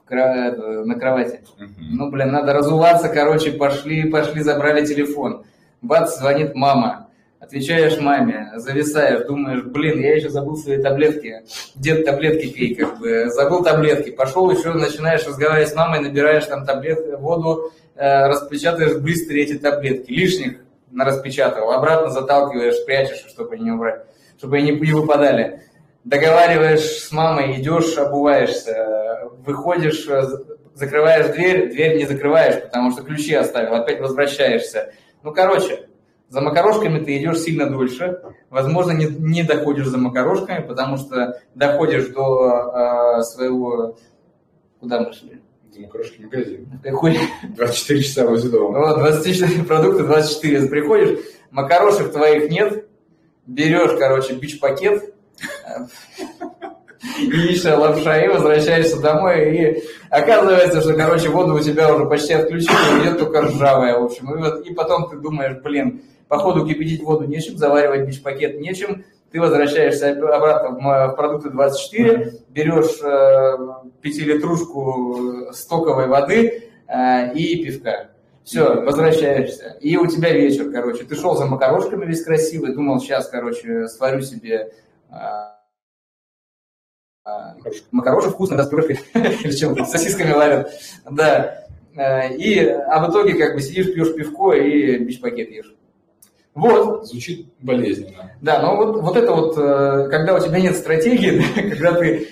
[0.09, 1.41] на кровати.
[1.79, 5.45] Ну, блин, надо разуваться, короче, пошли, пошли, забрали телефон.
[5.83, 7.06] Бац, звонит мама.
[7.39, 11.43] Отвечаешь маме, зависаешь, думаешь, блин, я еще забыл свои таблетки.
[11.75, 13.29] Дед таблетки пей, как бы.
[13.29, 14.11] Забыл таблетки.
[14.11, 20.11] Пошел еще, начинаешь разговаривать с мамой, набираешь там таблетки, воду, э, распечатаешь быстро эти таблетки.
[20.11, 20.57] Лишних
[20.97, 24.05] распечатал, обратно заталкиваешь, прячешь, чтобы не убрать,
[24.39, 25.61] чтобы они не выпадали.
[26.05, 30.23] Договариваешь с мамой, идешь, обуваешься, выходишь, э,
[30.75, 34.93] закрываешь дверь, дверь не закрываешь, потому что ключи оставил, опять возвращаешься.
[35.23, 35.89] Ну, короче,
[36.29, 42.09] за макарошками ты идешь сильно дольше, возможно, не, не доходишь за макарошками, потому что доходишь
[42.09, 43.97] до э, своего...
[44.81, 45.41] Куда мы шли?
[45.73, 46.69] За макарошки магазин.
[46.83, 47.19] Какой?
[47.57, 48.81] 24 часа возле дома.
[48.81, 50.69] Вот, 24 продукты, 24.
[50.69, 51.19] Приходишь,
[51.51, 52.89] макарошек твоих нет,
[53.47, 55.15] берешь, короче, бич-пакет,
[57.19, 63.03] яичная лапша, и возвращаешься домой, и оказывается, что, короче, воду у тебя уже почти отключили,
[63.03, 64.35] идет только ржавая, в общем.
[64.35, 69.41] И, вот, и потом ты думаешь, блин, походу кипятить воду нечем, заваривать бич-пакет нечем, ты
[69.41, 78.11] возвращаешься обратно в продукты 24, берешь э, пятилитрушку стоковой воды э, и пивка.
[78.45, 79.77] Все, возвращаешься.
[79.81, 81.05] И у тебя вечер, короче.
[81.05, 84.73] Ты шел за макарошками весь красивый, думал, сейчас, короче, сварю себе
[85.11, 85.17] э,
[87.91, 90.73] макарошек вкусно, да, с пюрешкой, или чем сосисками варят.
[91.11, 91.67] Да.
[92.31, 95.76] И, а в итоге, как бы, сидишь, пьешь пивко и бич-пакет ешь.
[96.57, 97.07] Вот.
[97.07, 98.33] Звучит болезненно.
[98.41, 102.29] Да, но вот, вот это вот, э, когда у тебя нет стратегии, когда ты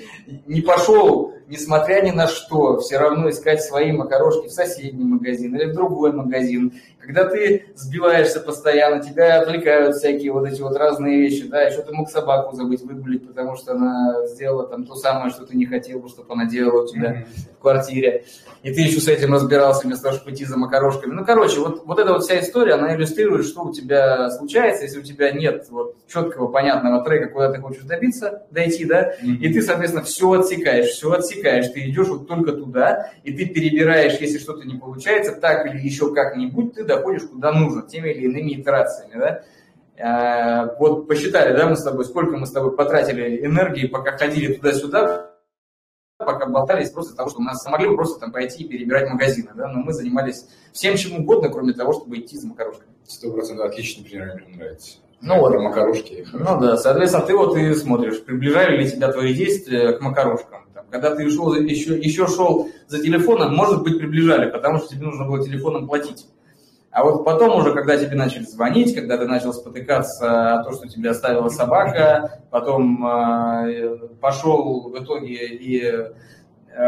[0.46, 5.70] не пошел, несмотря ни на что, все равно искать свои макарошки в соседний магазин или
[5.70, 6.72] в другой магазин,
[7.04, 11.92] когда ты сбиваешься постоянно, тебя отвлекают всякие вот эти вот разные вещи, да, еще ты
[11.92, 16.08] мог собаку забыть выгулить, потому что она сделала там то самое, что ты не хотел,
[16.08, 17.56] чтобы она делала у тебя mm-hmm.
[17.58, 18.24] в квартире,
[18.62, 21.12] и ты еще с этим разбирался вместо того, чтобы пойти за макарошками.
[21.12, 25.00] Ну, короче, вот, вот эта вот вся история, она иллюстрирует, что у тебя случается, если
[25.00, 29.36] у тебя нет вот четкого, понятного трека, куда ты хочешь добиться, дойти, да, mm-hmm.
[29.36, 34.18] и ты, соответственно, все отсекаешь, все отсекаешь, ты идешь вот только туда, и ты перебираешь,
[34.20, 38.60] если что-то не получается, так или еще как-нибудь, ты доходишь куда нужно, теми или иными
[38.60, 39.42] итерациями, да.
[39.96, 44.54] А, вот посчитали, да, мы с тобой, сколько мы с тобой потратили энергии, пока ходили
[44.54, 45.30] туда-сюда,
[46.18, 49.50] пока болтались просто того, что у нас могли бы просто там пойти и перебирать магазины,
[49.54, 52.92] да, но мы занимались всем чем угодно, кроме того, чтобы идти за макарошками.
[53.06, 54.98] Сто процентов отличный пример, мне нравится.
[55.20, 55.52] Ну вот.
[55.52, 56.26] Про макарошки.
[56.32, 60.66] Ну да, соответственно, ты вот и смотришь, приближали ли тебя твои действия к макарошкам.
[60.74, 65.06] Там, когда ты шел, еще, еще шел за телефоном, может быть, приближали, потому что тебе
[65.06, 66.26] нужно было телефоном платить.
[66.94, 70.88] А вот потом уже, когда тебе начали звонить, когда ты начал спотыкаться о том, что
[70.88, 76.12] тебе оставила собака, потом э, пошел в итоге и э,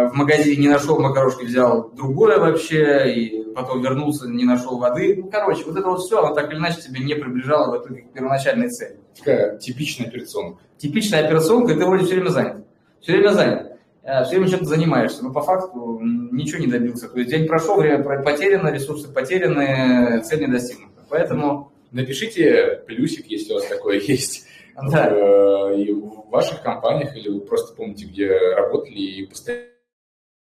[0.08, 5.16] в магазине не нашел макарошки, взял другое вообще, и потом вернулся, не нашел воды.
[5.16, 8.02] Ну, короче, вот это вот все, оно так или иначе тебе не приближало в итоге
[8.02, 9.00] к первоначальной цели.
[9.18, 10.62] Такая типичная операционка.
[10.78, 12.64] Типичная операционка, и ты вроде все время занят.
[13.00, 13.65] Все время занят.
[14.06, 17.08] Э, все время чем-то занимаешься, но по факту ничего не добился.
[17.08, 21.04] То есть день прошел, время потеряно, ресурсы потеряны, цель не достигнута.
[21.10, 21.72] Поэтому...
[21.92, 24.46] Напишите плюсик, если у вас такое есть.
[24.76, 25.08] Да.
[25.08, 29.70] В, э, и в ваших компаниях, или вы просто помните, где работали и постоянно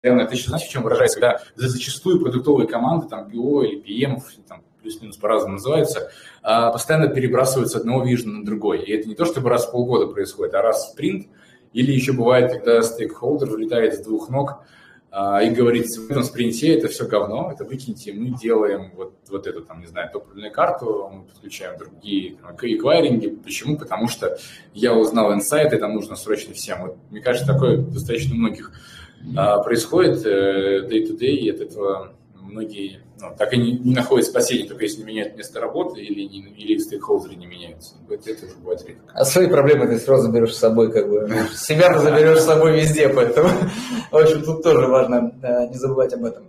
[0.00, 4.62] это еще знаете, в чем выражается, когда зачастую продуктовые команды, там, PO или PM, там,
[4.80, 6.12] плюс-минус по-разному называются,
[6.42, 8.84] а, постоянно перебрасываются с одного вижена на другой.
[8.84, 11.26] И это не то, чтобы раз в полгода происходит, а раз в спринт–
[11.72, 14.64] или еще бывает, когда стейкхолдер вылетает с двух ног,
[15.14, 19.46] а, и говорить, в этом спринте это все говно, это выкиньте, мы делаем вот, вот
[19.46, 23.28] эту, там, не знаю, топливную карту, мы подключаем другие эквайринги.
[23.28, 23.76] Почему?
[23.76, 24.38] Потому что
[24.72, 26.80] я узнал инсайты, там нужно срочно всем.
[26.80, 28.72] Вот, мне кажется, такое достаточно многих
[29.36, 34.68] а, происходит э, day-to-day, и от этого многие ну, так и не, не находят спасения,
[34.68, 37.94] только если меняют место работы или, не, или стейкхолдеры не меняются.
[38.08, 39.04] Это, это уже бывает редко.
[39.14, 41.28] А свои проблемы ты сразу заберешь с собой, как бы.
[41.54, 43.48] Себя заберешь с собой везде, поэтому,
[44.10, 46.44] в общем, тут тоже важно э, не забывать об этом.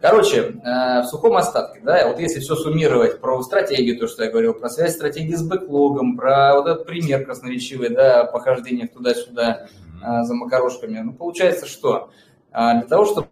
[0.00, 4.30] Короче, э, в сухом остатке, да, вот если все суммировать про стратегию, то, что я
[4.30, 9.66] говорил, про связь стратегии с бэклогом, про вот этот пример красноречивый, да, похождение туда-сюда
[10.02, 10.22] mm-hmm.
[10.22, 12.10] за макарошками, ну, получается, что
[12.52, 13.28] для того, чтобы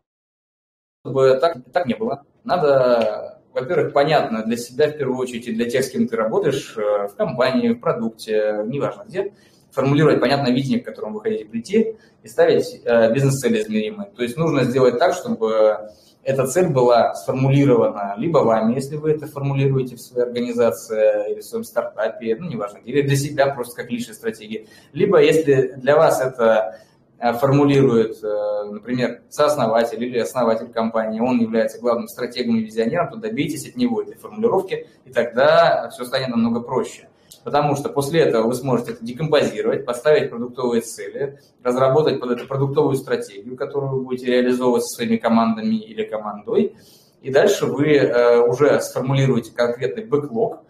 [1.07, 2.25] чтобы так, так не было.
[2.45, 6.75] Надо, во-первых, понятно для себя в первую очередь и для тех, с кем ты работаешь,
[6.77, 9.33] э, в компании, в продукте, неважно где,
[9.71, 14.11] формулировать понятное видение, к которому вы хотите прийти, и ставить э, бизнес-цели измеримые.
[14.11, 15.91] То есть нужно сделать так, чтобы
[16.25, 21.45] эта цель была сформулирована либо вами, если вы это формулируете в своей организации или в
[21.45, 26.21] своем стартапе, ну, неважно, или для себя просто как личной стратегии, либо если для вас
[26.21, 26.81] это
[27.19, 33.67] формулирует, э, например, сооснователь или основатель компании, он является главным стратегом и визионером, то добейтесь
[33.67, 37.09] от него этой формулировки, и тогда все станет намного проще.
[37.43, 42.97] Потому что после этого вы сможете это декомпозировать, поставить продуктовые цели, разработать под это продуктовую
[42.97, 46.75] стратегию, которую вы будете реализовывать со своими командами или командой.
[47.23, 50.61] И дальше вы э, уже сформулируете конкретный бэклог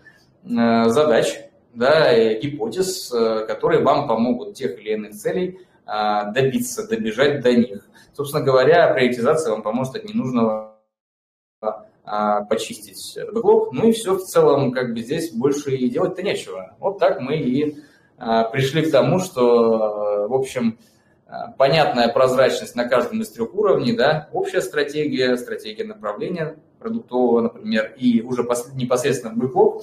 [0.44, 1.40] задач,
[1.74, 3.12] да, гипотез,
[3.48, 7.88] которые вам помогут тех или иных целей добиться, добежать до них.
[8.12, 10.76] Собственно говоря, приоритизация вам поможет от ненужного
[12.08, 13.72] а, почистить бэклог.
[13.72, 16.76] Ну и все в целом, как бы здесь больше и делать-то нечего.
[16.78, 17.78] Вот так мы и
[18.16, 20.78] а, пришли к тому, что, в общем,
[21.58, 28.22] понятная прозрачность на каждом из трех уровней, да, общая стратегия, стратегия направления продуктового, например, и
[28.22, 29.82] уже непосредственно бэклог.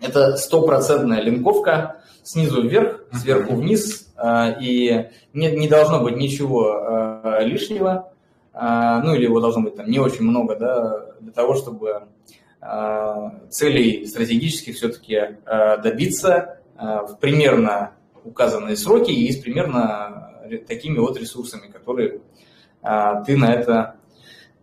[0.00, 1.97] Это стопроцентная линковка
[2.28, 8.12] снизу вверх, сверху вниз, а, и не, не должно быть ничего а, лишнего,
[8.52, 12.02] а, ну или его должно быть там не очень много, да, для того, чтобы
[13.50, 15.36] целей стратегических все-таки
[15.80, 17.92] добиться в примерно
[18.24, 20.34] указанные сроки и с примерно
[20.66, 22.20] такими вот ресурсами, которые
[22.82, 23.94] ты на это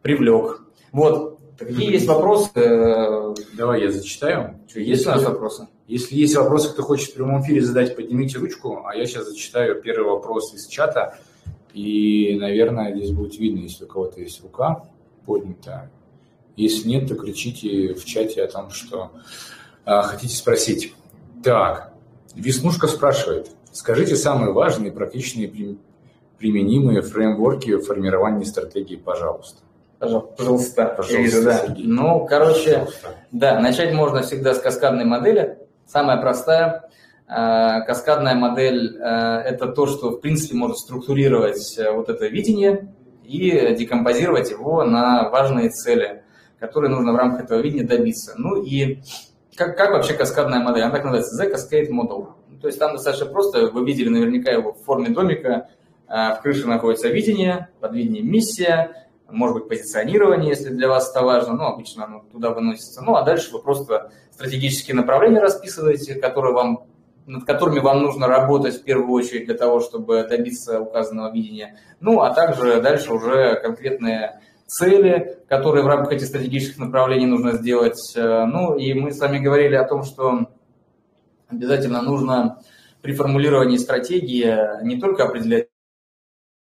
[0.02, 0.64] привлек.
[0.92, 2.52] Вот, какие есть вопросы?
[3.54, 4.60] Давай я зачитаю.
[4.68, 5.70] Что, есть у нас вопросы?
[5.88, 9.82] Если есть вопросы, кто хочет в прямом эфире задать, поднимите ручку, а я сейчас зачитаю
[9.82, 11.18] первый вопрос из чата.
[11.74, 14.84] И, наверное, здесь будет видно, если у кого-то есть рука
[15.26, 15.92] поднята.
[16.56, 19.12] Если нет, то кричите в чате о том, что
[19.84, 20.94] а, хотите спросить.
[21.44, 21.94] Так,
[22.34, 23.52] Веснушка спрашивает.
[23.72, 25.78] Скажите самые важные практичные
[26.38, 29.60] применимые фреймворки формирования стратегии, пожалуйста.
[30.00, 31.66] Пожалуйста, пожалуйста, вижу, да.
[31.78, 33.16] Ну, короче, пожалуйста.
[33.32, 35.55] да, начать можно всегда с каскадной модели.
[35.86, 36.90] Самая простая
[37.28, 39.00] э, каскадная модель э,–
[39.46, 45.30] это то, что, в принципе, может структурировать э, вот это видение и декомпозировать его на
[45.30, 46.24] важные цели,
[46.60, 48.34] которые нужно в рамках этого видения добиться.
[48.38, 49.00] Ну и
[49.56, 50.84] как, как вообще каскадная модель?
[50.84, 52.28] Она так называется– The Cascade Model.
[52.62, 55.70] То есть там достаточно просто, вы видели наверняка его в форме домика,
[56.08, 61.54] в крыше находится видение, под видением миссия, может быть, позиционирование, если для вас это важно,
[61.54, 63.02] ну, обычно оно туда выносится.
[63.02, 66.86] Ну, а дальше вы просто стратегические направления расписываете, которые вам,
[67.26, 71.80] над которыми вам нужно работать в первую очередь для того, чтобы добиться указанного видения.
[72.00, 78.00] Ну, а также дальше уже конкретные цели, которые в рамках этих стратегических направлений нужно сделать.
[78.16, 80.48] Ну, и мы с вами говорили о том, что
[81.48, 82.62] обязательно нужно
[83.02, 85.68] при формулировании стратегии не только определять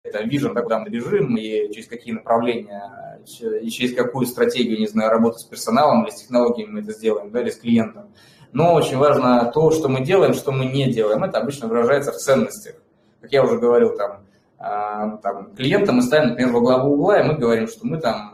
[0.10, 3.20] это да, куда мы бежим, и через какие направления,
[3.62, 7.32] и через какую стратегию, не знаю, работы с персоналом или с технологиями мы это сделаем,
[7.32, 8.12] да, или с клиентом.
[8.54, 11.24] Но очень важно то, что мы делаем, что мы не делаем.
[11.24, 12.76] Это обычно выражается в ценностях.
[13.22, 14.26] Как я уже говорил, там,
[14.58, 18.32] а, там клиента мы ставим, например, во главу угла, и мы говорим, что мы там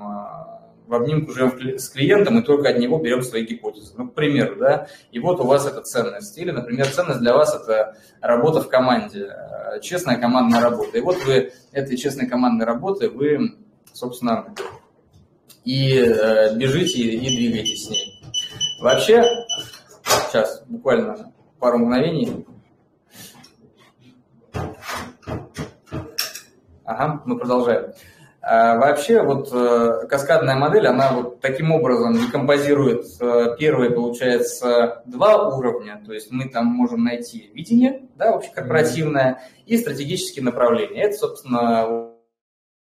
[0.88, 3.94] в обнимку живем с клиентом и только от него берем свои гипотезы.
[3.98, 6.38] Ну, к примеру, да, и вот у вас это ценность.
[6.38, 10.98] Или, например, ценность для вас– это работа в команде, э, честная командная работа.
[10.98, 13.58] И вот вы этой честной командной работы, вы,
[13.94, 14.54] собственно,
[15.64, 18.22] и э, бежите и двигаетесь с ней.
[18.82, 19.24] Вообще,
[20.28, 22.46] сейчас, буквально пару мгновений.
[26.84, 27.94] Ага, мы продолжаем.
[28.46, 35.48] А вообще, вот э, каскадная модель, она вот таким образом декомпозирует э, первые, получается, два
[35.48, 36.04] уровня.
[36.06, 41.04] То есть мы там можем найти видение, да, общекорпоративное, и стратегические направления.
[41.04, 42.12] Это, собственно,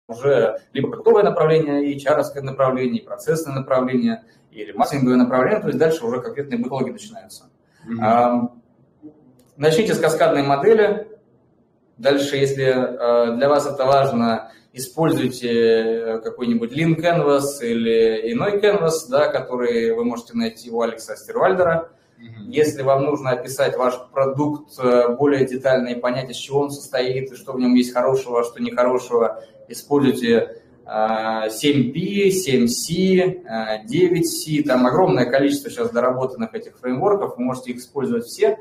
[0.08, 6.22] уже либо продуктовое направление, HR направление, процессное направление или маркетинговое направление, то есть дальше уже
[6.22, 7.50] конкретные бэклоги начинаются.
[7.86, 8.50] Mm-hmm.
[9.58, 11.08] Начните с каскадной модели.
[11.98, 19.08] Дальше, если э, для вас это важно, используйте э, какой-нибудь Lean Canvas или иной Canvas,
[19.10, 21.90] да, который вы можете найти у Алекса Стервальдера.
[22.46, 27.32] Если вам нужно описать ваш продукт э, более детально и понять, из чего он состоит,
[27.32, 33.44] и что в нем есть хорошего, а что нехорошего, используйте 7P, 7C,
[33.88, 38.58] 9C, там огромное количество сейчас доработанных этих фреймворков, вы можете их использовать все.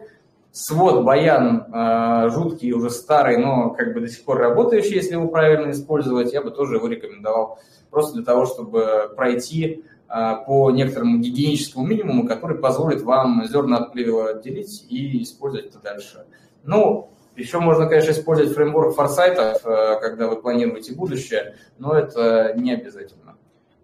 [0.52, 5.28] Свод Баян э, жуткий, уже старый, но как бы до сих пор работающий, если его
[5.28, 7.60] правильно использовать, я бы тоже его рекомендовал.
[7.90, 13.94] Просто для того, чтобы пройти э, по некоторому гигиеническому минимуму, который позволит вам зерна от
[13.94, 16.26] плевела отделить и использовать это дальше.
[16.64, 22.74] Ну, еще можно, конечно, использовать фреймворк форсайтов, э, когда вы планируете будущее, но это не
[22.74, 23.38] обязательно.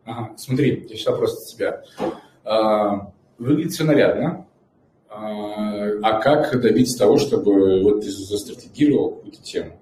[0.03, 1.83] Ага, смотри, здесь вопрос от тебя.
[2.43, 4.46] А, выглядит все нарядно,
[5.17, 9.79] а, как добиться того, чтобы вот ты застратегировал какую-то тему?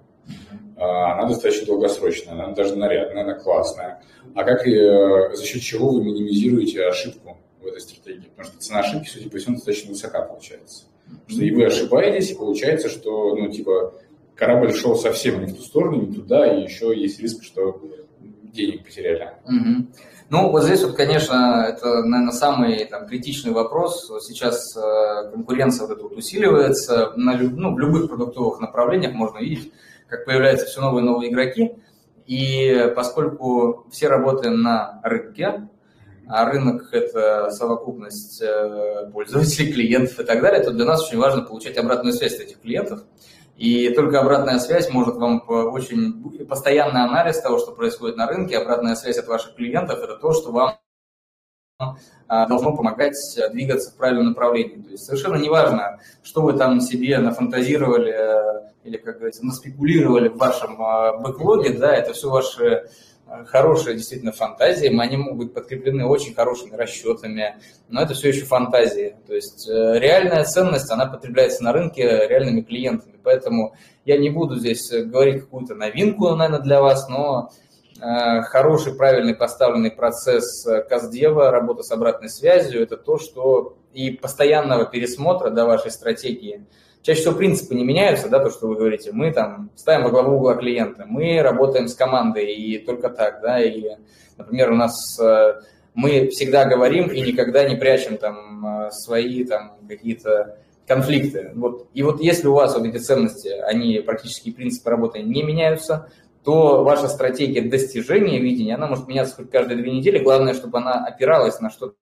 [0.77, 4.01] А, она достаточно долгосрочная, она даже нарядная, она классная.
[4.33, 8.29] А как э, за счет чего вы минимизируете ошибку в этой стратегии?
[8.35, 10.85] Потому что цена ошибки, судя по всему, достаточно высока получается.
[11.27, 13.93] Что и вы ошибаетесь, и получается, что, ну, типа,
[14.35, 17.81] корабль шел совсем не в ту сторону, не туда, и еще есть риск, что
[18.55, 19.33] денег потеряли.
[19.45, 19.87] Угу.
[20.29, 24.11] Ну, вот здесь вот, конечно, это, наверное, самый там, критичный вопрос.
[24.21, 27.13] Сейчас э, конкуренция вот эта вот усиливается.
[27.15, 29.71] На, ну, в любых продуктовых направлениях можно видеть,
[30.07, 31.73] как появляются все новые и новые игроки.
[32.25, 35.69] И поскольку все работаем на рынке,
[36.27, 41.43] а рынок– это совокупность э, пользователей, клиентов и так далее, то для нас очень важно
[41.43, 43.03] получать обратную связь от этих клиентов.
[43.55, 48.95] И только обратная связь может вам очень постоянный анализ того, что происходит на рынке, обратная
[48.95, 50.77] связь от ваших клиентов– это то, что вам
[52.27, 53.15] а, должно помогать
[53.51, 54.81] двигаться в правильном направлении.
[54.81, 60.37] То есть совершенно неважно, что вы там себе нафантазировали э, или, как говорится, наспекулировали в
[60.37, 62.89] вашем а, бэклоге, да, это все ваши
[63.45, 67.55] хорошие действительно фантазии, они могут быть подкреплены очень хорошими расчетами,
[67.89, 69.15] но это все еще фантазии.
[69.27, 73.19] То есть э, реальная ценность, она потребляется на рынке реальными клиентами.
[73.23, 77.49] Поэтому я не буду здесь говорить какую-то новинку, наверное, для вас, но
[77.99, 84.85] э, хороший, правильный поставленный процесс каздева, работа с обратной связью, это то, что и постоянного
[84.85, 86.65] пересмотра до вашей стратегии–
[87.05, 90.37] чаще всего принципы не меняются, да, то, что вы говорите, мы там ставим во главу
[90.37, 93.99] угла клиента, мы работаем с командой и только так, да, или,
[94.37, 95.61] например, у нас э,
[95.93, 101.51] мы всегда говорим и никогда не прячем там э, свои там какие-то конфликты.
[101.53, 101.89] Вот.
[101.93, 106.09] И вот если у вас вот эти ценности, они практически принципы работы не меняются,
[106.43, 110.17] то ваша стратегия достижения видения, она может меняться хоть каждые две недели.
[110.23, 111.95] Главное, чтобы она опиралась на что-то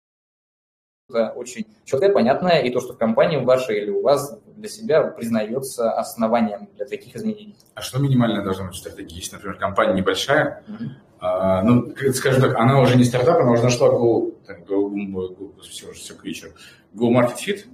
[1.35, 5.91] очень четкое, понятное, и то, что в компании вашей или у вас для себя признается
[5.91, 7.53] основанием для таких изменений.
[7.75, 9.17] А что минимальная должна быть стратегия?
[9.17, 10.89] Если, например, компания небольшая, mm-hmm.
[11.19, 15.37] а, ну, скажем так, она уже не стартап, она уже нашла Go, так, Go, Go,
[15.37, 16.53] Go все, все к вечеру,
[16.95, 17.65] Go Market Fit,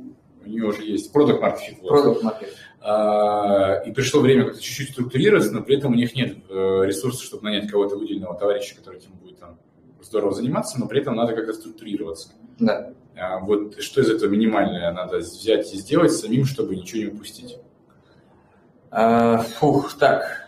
[0.44, 1.82] у нее уже есть Product Market Fit.
[1.84, 2.50] Product Market.
[2.82, 7.24] А, и пришло время как-то чуть-чуть структурироваться, но при этом у них нет э, ресурсов,
[7.24, 9.60] чтобы нанять кого-то выделенного товарища, который этим будет там
[10.02, 12.32] здорово заниматься, но при этом надо как-то структурироваться.
[12.58, 12.94] Да.
[13.20, 17.58] А вот что из этого минимальное надо взять и сделать самим, чтобы ничего не упустить?
[18.92, 20.48] А, фух, так,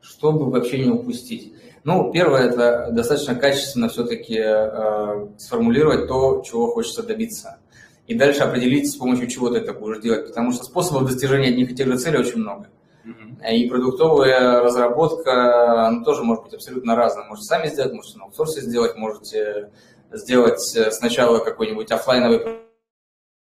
[0.00, 1.54] чтобы вообще не упустить.
[1.84, 7.58] Ну, первое, это достаточно качественно все-таки э, сформулировать то, чего хочется добиться.
[8.06, 10.28] И дальше определить, с помощью чего ты это будешь делать.
[10.28, 12.68] Потому что способов достижения одних и тех же целей очень много.
[13.04, 13.52] Uh-huh.
[13.52, 17.26] И продуктовая разработка, она тоже может быть абсолютно разная.
[17.26, 19.70] Можете сами сделать, можете на аутсорсе сделать, можете
[20.12, 22.62] сделать э, сначала какой-нибудь офлайновый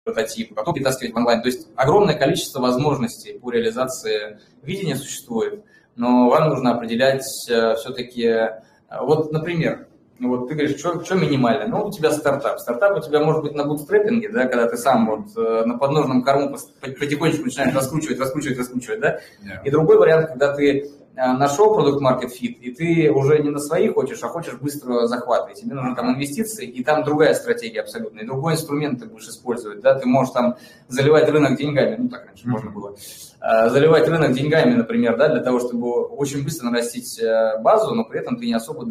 [0.04, 1.42] прототип, потом перетаскивать в онлайн.
[1.42, 5.64] То есть огромное количество возможностей по реализации видения существует,
[5.96, 8.62] но вам нужно определять э, все-таки, э,
[9.02, 9.88] вот, например,
[10.20, 11.68] вот ты говоришь, что, что минимально?
[11.68, 12.60] Ну, у тебя стартап.
[12.60, 16.58] Стартап у тебя может быть на бутстрепинге, да, когда ты сам вот на подножном корму
[16.82, 19.20] потихонечку начинаешь раскручивать, раскручивать, раскручивать, да?
[19.44, 19.64] Yeah.
[19.64, 23.90] И другой вариант, когда ты нашел продукт market fit, и ты уже не на свои
[23.90, 25.60] хочешь, а хочешь быстро захватывать.
[25.60, 29.82] Тебе нужны там инвестиции, и там другая стратегия абсолютно, и другой инструмент ты будешь использовать.
[29.82, 29.96] Да?
[29.96, 30.58] Ты можешь там
[30.88, 32.52] заливать рынок деньгами, ну так раньше mm-hmm.
[32.52, 32.96] можно было,
[33.42, 38.06] э, заливать рынок деньгами, например, да, для того, чтобы очень быстро нарастить э, базу, но
[38.06, 38.88] при этом ты не особо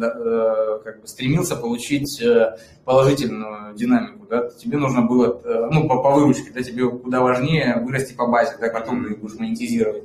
[0.83, 2.21] как бы, стремился получить
[2.83, 4.25] положительную динамику.
[4.29, 4.49] Да?
[4.49, 8.69] Тебе нужно было, ну, по, по выручке, да, тебе куда важнее вырасти по базе, да,
[8.69, 10.03] потом ты будешь монетизировать.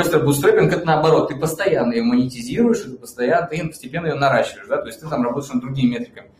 [0.00, 4.78] Стороны, бутстрепинг это наоборот, ты постоянно ее монетизируешь, ты постоянно, ты постепенно ее наращиваешь, да,
[4.78, 6.30] то есть ты там работаешь над другими метриками.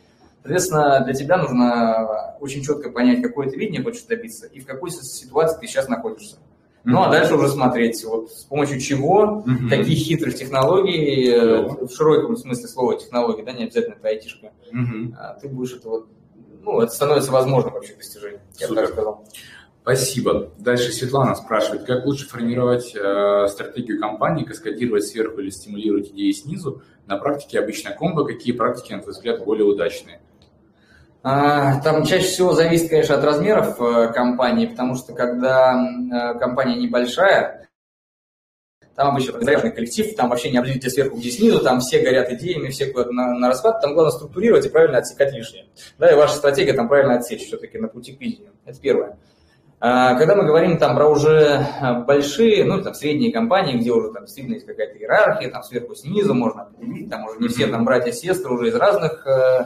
[0.42, 4.90] Соответственно, для тебя нужно очень четко понять, какое ты видение хочешь добиться и в какой
[4.90, 6.38] ситуации ты сейчас находишься.
[6.84, 9.68] Ну, а дальше уже смотреть, вот с помощью чего, mm-hmm.
[9.68, 11.86] каких хитрых технологий, mm-hmm.
[11.86, 15.40] в широком смысле слова технологии, да, не обязательно это айтишка, mm-hmm.
[15.40, 16.08] ты будешь это вот,
[16.60, 19.24] ну, это становится возможным вообще достижение, я бы так сказал.
[19.82, 20.50] Спасибо.
[20.58, 26.82] Дальше Светлана спрашивает, как лучше формировать э, стратегию компании, каскадировать сверху или стимулировать идеи снизу?
[27.06, 30.20] На практике обычно комбо, какие практики, на твой взгляд, более удачные?
[31.24, 36.76] А, там чаще всего зависит, конечно, от размеров э, компании, потому что когда э, компания
[36.76, 37.68] небольшая,
[38.94, 42.30] там обычно заряженный коллектив, там вообще не определить, где сверху, где снизу, там все горят
[42.30, 45.66] идеями, все куда-то на, на распад, там главное структурировать и правильно отсекать лишнее.
[45.98, 48.52] Да, и ваша стратегия там правильно отсечь все-таки на пути к видению.
[48.64, 49.18] Это первое.
[49.84, 51.66] А, когда мы говорим там про уже
[52.06, 56.34] большие, ну, там, средние компании, где уже там действительно есть какая-то иерархия, там сверху снизу
[56.34, 59.64] можно определить, там уже не все там братья-сестры уже из разных э,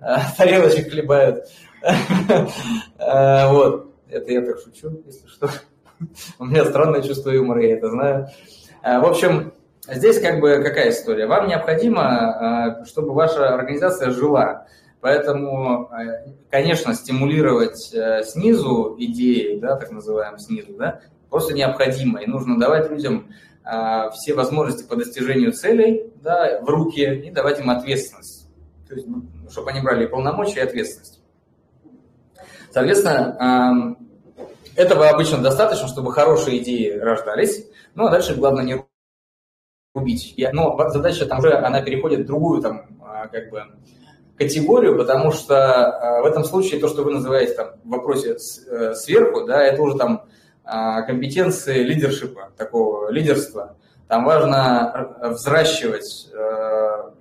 [0.00, 1.46] э, тарелочек хлебают.
[1.82, 5.50] Э, вот, это я так шучу, если что.
[6.38, 8.28] У меня странное чувство юмора, я это знаю.
[8.84, 9.52] В общем,
[9.88, 11.26] здесь как бы какая история?
[11.26, 14.68] Вам необходимо, чтобы ваша организация жила.
[15.06, 21.00] Поэтому, э, конечно, стимулировать э, снизу идеи, да, так называемые снизу, да,
[21.30, 22.20] просто необходимо.
[22.20, 23.30] И нужно давать людям
[23.64, 28.48] э, все возможности по достижению целей да, в руки и давать им ответственность.
[28.88, 31.20] То есть, ну, чтобы они брали полномочия и ответственность.
[32.72, 33.96] Соответственно,
[34.74, 37.64] этого обычно достаточно, чтобы хорошие идеи рождались.
[37.94, 38.84] Ну, а дальше главное не
[39.94, 40.34] рубить.
[40.52, 42.98] Но задача там уже, она переходит в другую, там,
[43.30, 43.62] как бы,
[44.36, 48.94] категорию, потому что э, в этом случае то, что вы называете там в вопросе э,
[48.94, 50.24] сверху, да, это уже там
[50.64, 53.76] э, компетенции лидершипа, такого лидерства.
[54.08, 56.28] Там важно взращивать,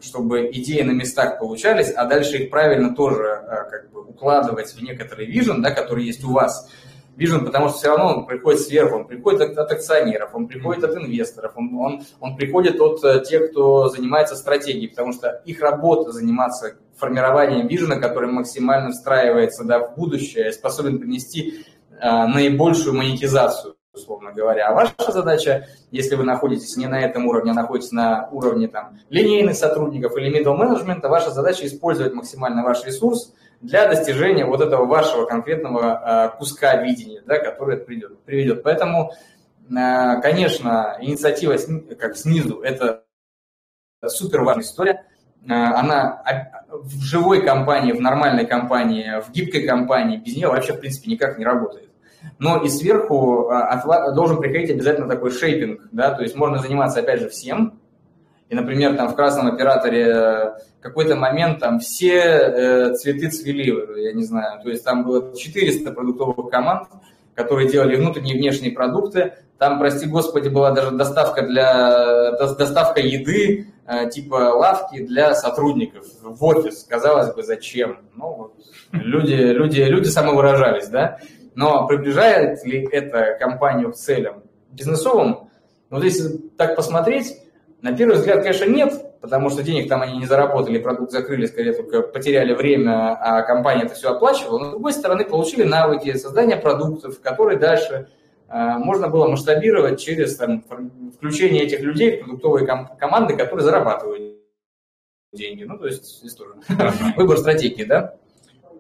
[0.01, 3.41] чтобы идеи на местах получались, а дальше их правильно тоже
[3.71, 6.69] как бы укладывать в некоторый вижен, да, который есть у вас.
[7.17, 10.83] Vision, потому что все равно он приходит сверху, он приходит от, от акционеров, он приходит
[10.83, 15.61] от инвесторов, он, он, он приходит от э, тех, кто занимается стратегией, потому что их
[15.61, 21.65] работа заниматься формированием вижена, который максимально встраивается да, в будущее, способен принести
[21.99, 24.69] а, наибольшую монетизацию, условно говоря.
[24.69, 28.97] А ваша задача, если вы находитесь не на этом уровне, а находитесь на уровне там,
[29.09, 33.33] линейных сотрудников или middle management, ваша задача использовать максимально ваш ресурс–
[33.65, 38.63] для достижения вот этого вашего конкретного а, куска видения, да, который придет, приведет.
[38.63, 39.11] Поэтому,
[39.75, 41.57] а, конечно, инициатива
[41.95, 43.03] как снизу– это
[44.05, 45.05] супер важная история.
[45.49, 46.23] А, она
[46.69, 51.37] в живой компании, в нормальной компании, в гибкой компании, без нее вообще, в принципе, никак
[51.37, 51.89] не работает.
[52.39, 53.51] Но и сверху
[54.15, 57.79] должен приходить обязательно такой шейпинг, да, то есть можно заниматься, опять же, всем,
[58.49, 64.23] и, например, там в красном операторе какой-то момент там все э, цветы цвели, я не
[64.23, 66.87] знаю, то есть там было 400 продуктовых команд,
[67.33, 69.33] которые делали внутренние и внешние продукты.
[69.57, 76.43] Там, прости господи, была даже доставка для доставка еды э, типа лавки для сотрудников в
[76.43, 76.85] офис.
[76.87, 78.01] Казалось бы, зачем?
[78.13, 78.53] Ну, вот,
[78.91, 81.17] люди, люди, люди самовыражались, да?
[81.55, 85.49] Но приближает ли это компанию к целям бизнесовым?
[85.89, 87.37] Вот если так посмотреть,
[87.85, 91.71] на первый взгляд, конечно, нет, потому что денег там они не заработали, продукт закрыли, скорее
[91.71, 94.57] только потеряли время, а компания это все оплачивала.
[94.57, 98.09] Но, с другой стороны, получили навыки создания продуктов, которые дальше
[98.49, 100.63] э, можно было масштабировать через там,
[101.15, 104.39] включение этих людей в продуктовые ком- команды, которые зарабатывают
[105.31, 105.63] деньги.
[105.63, 106.53] Ну, то есть здесь тоже
[107.17, 108.15] выбор стратегии, да?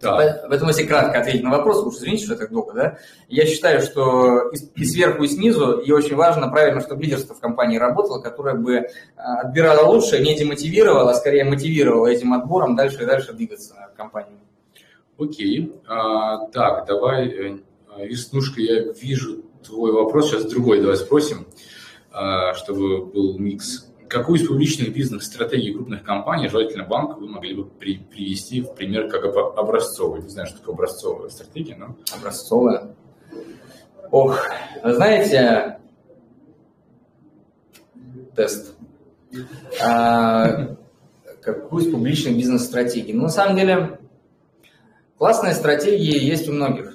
[0.01, 0.43] Да.
[0.47, 3.81] Поэтому, если кратко ответить на вопрос, уж извините, что я так долго, да, я считаю,
[3.81, 8.55] что и, сверху, и снизу, и очень важно правильно, чтобы лидерство в компании работало, которое
[8.55, 13.75] бы а, отбирало лучшее, не демотивировало, а скорее мотивировало этим отбором дальше и дальше двигаться
[13.93, 14.39] в компанию.
[15.17, 15.73] Окей.
[15.87, 17.57] А, так, давай, э,
[17.99, 21.47] Веснушка, я вижу твой вопрос, сейчас другой давай спросим,
[22.11, 27.65] а, чтобы был микс Какую из публичных бизнес-стратегий крупных компаний, желательно банк, вы могли бы
[27.65, 30.23] при, привести в пример как образцовую?
[30.23, 31.95] Не знаю, что такое образцовая стратегия, но...
[32.15, 32.95] Образцовая?
[34.11, 34.45] Ох,
[34.83, 35.79] знаете,
[38.35, 38.75] тест.
[39.81, 40.75] А,
[41.41, 43.13] какую из публичных бизнес-стратегий?
[43.13, 43.99] Ну, на самом деле,
[45.17, 46.94] классные стратегии есть у многих.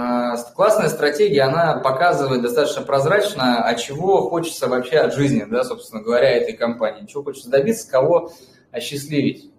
[0.00, 6.00] А, классная стратегия, она показывает достаточно прозрачно, а чего хочется вообще от жизни, да, собственно
[6.00, 8.30] говоря, этой компании, чего хочется добиться, кого
[8.70, 9.50] осчастливить.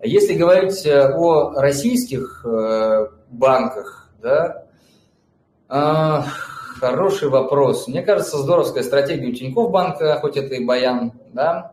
[0.00, 4.66] Если говорить э, о российских э, банках, да,
[5.68, 6.26] а,
[6.78, 7.88] Хороший вопрос.
[7.88, 11.72] Мне кажется, здоровская стратегия у Тинькофф банка, хоть это и Баян, да.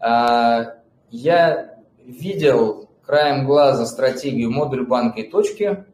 [0.00, 0.74] А,
[1.10, 5.84] я видел краем глаза стратегию модуль банка и точки,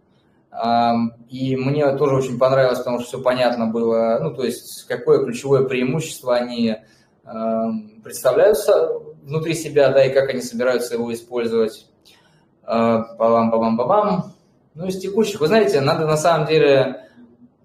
[1.28, 5.64] и мне тоже очень понравилось, потому что все понятно было, ну, то есть какое ключевое
[5.64, 6.76] преимущество они
[8.02, 8.58] представляют
[9.22, 11.86] внутри себя, да, и как они собираются его использовать.
[12.66, 14.32] Палам-палам-палам.
[14.74, 17.06] Ну, из текущих, вы знаете, надо на самом деле,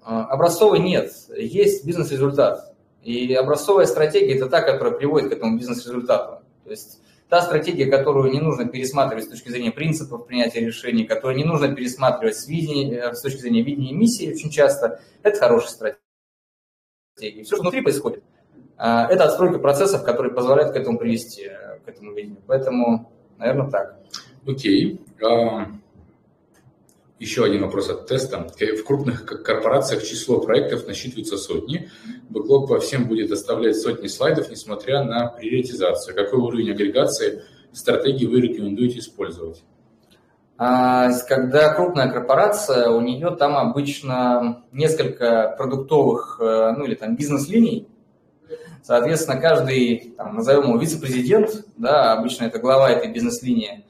[0.03, 2.73] образцовый нет, есть бизнес-результат.
[3.03, 6.39] И образцовая стратегия– это та, которая приводит к этому бизнес-результату.
[6.63, 6.99] То есть
[7.30, 11.73] та стратегия, которую не нужно пересматривать с точки зрения принципов принятия решений, которую не нужно
[11.73, 17.43] пересматривать с, видения, э, с точки зрения видения миссии очень часто, это хорошая стратегия.
[17.43, 18.23] Все, что внутри происходит,
[18.78, 22.41] а, это отстройка процессов, которые позволяют к этому привести, э, к этому видению.
[22.45, 23.99] Поэтому, наверное, так.
[24.45, 25.01] Окей.
[25.19, 25.80] Okay.
[27.18, 28.45] Еще один вопрос от теста.
[28.59, 31.89] В крупных корпорациях число проектов насчитывается сотни.
[32.30, 36.13] Бэклог по всем будет оставлять сотни слайдов, несмотря на приоритизацию.
[36.13, 39.63] Какой уровень агрегации стратегии вы рекомендуете использовать?
[40.57, 47.88] А, когда крупная корпорация, у нее там обычно несколько продуктовых, э, ну или там бизнес-линий.
[48.84, 53.86] Соответственно, каждый, там, назовем его вице-президент, да, обычно это глава этой бизнес-линии,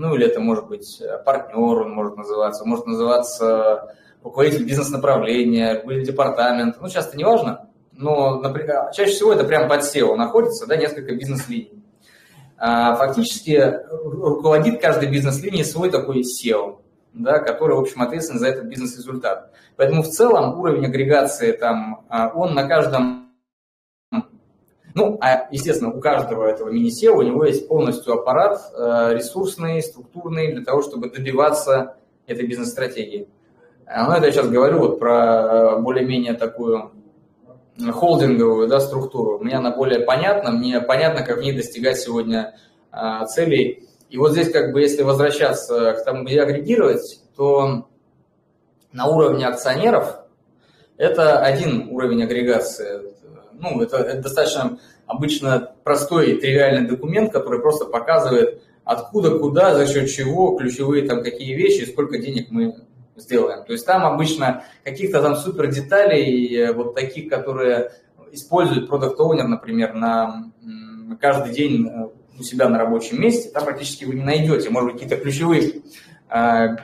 [0.00, 6.12] ну или это может быть э, партнер, он может называться, может называться руководитель бизнес-направления, руководитель
[6.12, 10.76] департамента, ну часто не важно, но например, чаще всего это прямо под SEO находится, да,
[10.76, 11.84] несколько бизнес-линий.
[12.56, 16.78] А, фактически руководит каждой бизнес-линией свой такой SEO,
[17.12, 19.52] да, который, в общем, ответственен за этот бизнес-результат.
[19.76, 23.29] Поэтому в целом уровень агрегации там, а, он на каждом
[25.00, 30.52] ну, а, естественно, у каждого этого мини-SEO у него есть полностью аппарат э, ресурсный, структурный
[30.52, 31.96] для того, чтобы добиваться
[32.26, 33.26] этой бизнес-стратегии.
[33.86, 36.92] А, ну, это я сейчас говорю вот про э, более-менее такую
[37.92, 39.38] холдинговую да, структуру.
[39.38, 42.54] Мне она более понятна, мне понятно, как в ней достигать сегодня
[42.92, 43.88] э, целей.
[44.10, 47.88] И вот здесь, как бы, если возвращаться к тому, где агрегировать, то
[48.92, 50.18] на уровне акционеров
[50.98, 53.09] это один уровень агрегации
[53.60, 60.10] ну, это, это достаточно обычно простой тривиальный документ, который просто показывает, откуда, куда, за счет
[60.10, 62.74] чего, ключевые там какие вещи, сколько денег мы
[63.16, 63.64] сделаем.
[63.64, 67.92] То есть там обычно каких-то там супер деталей, э, вот таких, которые
[68.32, 70.50] использует продукт оунер например, на
[71.20, 72.08] каждый день э,
[72.38, 74.70] у себя на рабочем месте, там практически вы не найдете.
[74.70, 75.82] Может быть, какие-то ключевые,
[76.28, 76.76] э,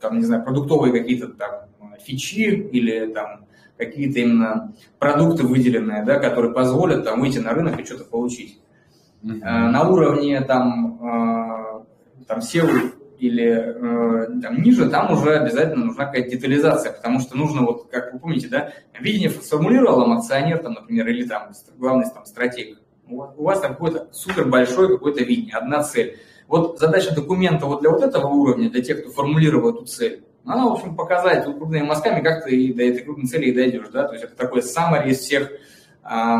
[0.00, 1.66] там, не знаю, продуктовые какие-то там
[2.02, 3.46] фичи или там
[3.76, 8.60] какие-то именно продукты выделенные, да, которые позволят там выйти на рынок и что-то получить.
[9.22, 9.40] Mm-hmm.
[9.70, 11.82] На уровне там, а,
[12.26, 17.62] там SEO или э, там, ниже, там уже обязательно нужна какая-то детализация, потому что нужно,
[17.62, 22.26] вот, как вы помните, да, видение сформулировал вам акционер, там, например, или там главный там,
[22.26, 22.78] стратег.
[23.08, 26.18] У вас там какое-то супер большое какое-то видение, одна цель.
[26.48, 30.68] Вот задача документа вот для вот этого уровня, для тех, кто формулировал эту цель, она,
[30.68, 34.12] в общем, показать крупными мазками, как ты до этой крупной цели и дойдешь, да, то
[34.12, 35.50] есть это такой summary из всех
[36.04, 36.36] э,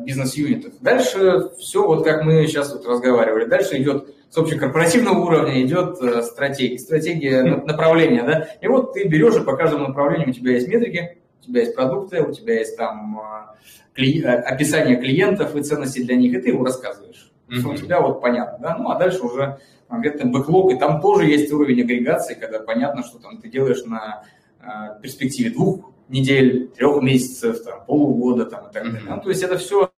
[0.00, 0.74] бизнес-юнитов.
[0.80, 6.22] Дальше все, вот как мы сейчас вот разговаривали, дальше идет с общекорпоративного уровня идет э,
[6.22, 10.68] стратегия, стратегия направления, да, и вот ты берешь, и по каждому направлению у тебя есть
[10.68, 13.56] метрики, у тебя есть продукты, у тебя есть там э,
[13.94, 14.22] кли...
[14.22, 17.30] описание клиентов и ценности для них, и ты его рассказываешь.
[17.48, 17.72] Mm-hmm.
[17.72, 19.58] У тебя вот понятно, да, ну а дальше уже
[19.92, 24.24] конкретный бэклог, и там тоже есть уровень агрегации, когда понятно, что там ты делаешь на
[24.58, 29.02] э, перспективе двух недель, трех месяцев, там, полугода там, и так далее.
[29.02, 29.14] Mm-hmm.
[29.16, 29.90] Ну, то есть это все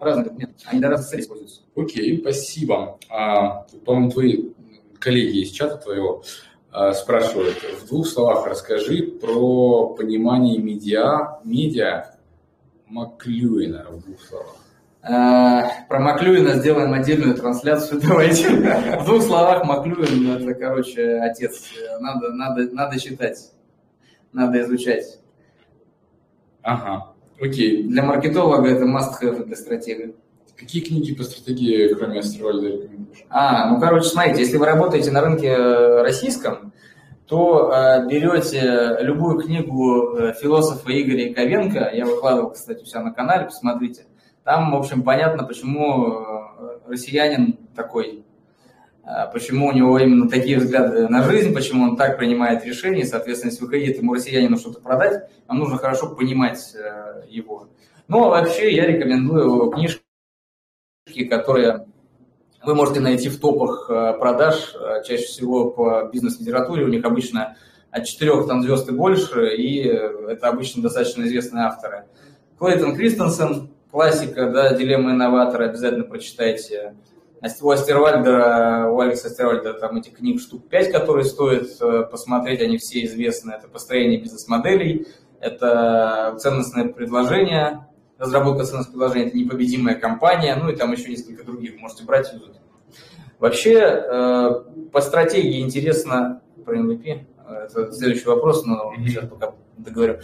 [0.00, 1.60] разные документы, они для разных целей используются.
[1.76, 2.98] Окей, okay, спасибо.
[3.10, 4.52] А, по-моему, твои
[4.98, 6.22] коллеги из чата твоего
[6.70, 12.16] а, спрашивают, в двух словах расскажи про понимание медиа, медиа
[12.86, 14.61] Маклюина в двух словах.
[15.02, 18.00] Э, про Маклюина сделаем отдельную трансляцию.
[18.06, 18.48] Давайте.
[18.48, 21.64] В двух словах Маклюин это, короче, отец.
[22.00, 23.52] Надо, надо, надо читать.
[24.32, 25.18] Надо изучать.
[26.62, 27.12] Ага.
[27.40, 27.82] Окей.
[27.82, 30.14] Для маркетолога это must-have для стратега.
[30.56, 33.24] Какие книги по стратегии, кроме Астервальда, рекомендуешь?
[33.28, 36.72] А, ну, короче, смотрите, если вы работаете на рынке э, российском,
[37.26, 43.12] то э, берете любую книгу э, философа Игоря Яковенко, я выкладывал, кстати, у себя на
[43.12, 44.04] канале, посмотрите,
[44.44, 48.24] там, в общем, понятно, почему э, россиянин такой,
[49.04, 53.06] э, почему у него именно такие взгляды на жизнь, почему он так принимает решения.
[53.06, 57.68] Соответственно, если вы хотите этому россиянину что-то продать, вам нужно хорошо понимать э, его.
[58.08, 60.02] Ну, а вообще я рекомендую книжки,
[61.30, 61.86] которые
[62.64, 63.86] вы можете найти в топах
[64.18, 64.74] продаж,
[65.06, 66.84] чаще всего по бизнес-литературе.
[66.84, 67.56] У них обычно
[67.90, 72.04] от четырех там звезд и больше, и это обычно достаточно известные авторы.
[72.58, 76.96] Клейтон Кристенсен, классика, да, дилемма инноватора, обязательно прочитайте.
[77.60, 82.78] У Астервальда, у Алекса Астервальда там этих книг штук 5, которые стоит э, посмотреть, они
[82.78, 83.52] все известны.
[83.52, 85.08] Это построение бизнес-моделей,
[85.40, 87.86] это ценностное предложение,
[88.16, 92.36] разработка ценностных предложений, это непобедимая компания, ну и там еще несколько других, можете брать и
[92.36, 92.60] юзать.
[93.40, 94.62] Вообще, э,
[94.92, 97.26] по стратегии интересно, про MVP,
[97.66, 100.20] это следующий вопрос, но сейчас пока договорю.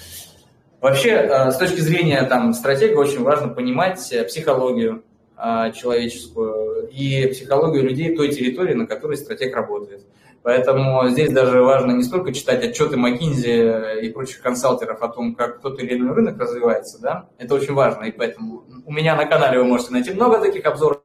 [0.80, 3.98] Вообще, э, с точки зрения там, стратегии, очень важно понимать
[4.28, 5.02] психологию
[5.36, 10.06] э, человеческую и психологию людей той территории, на которой стратег работает.
[10.42, 15.60] Поэтому здесь даже важно не столько читать отчеты McKinsey и прочих консалтеров о том, как
[15.60, 19.58] тот или иной рынок развивается, да, это очень важно, и поэтому у меня на канале
[19.58, 21.02] вы можете найти много таких обзоров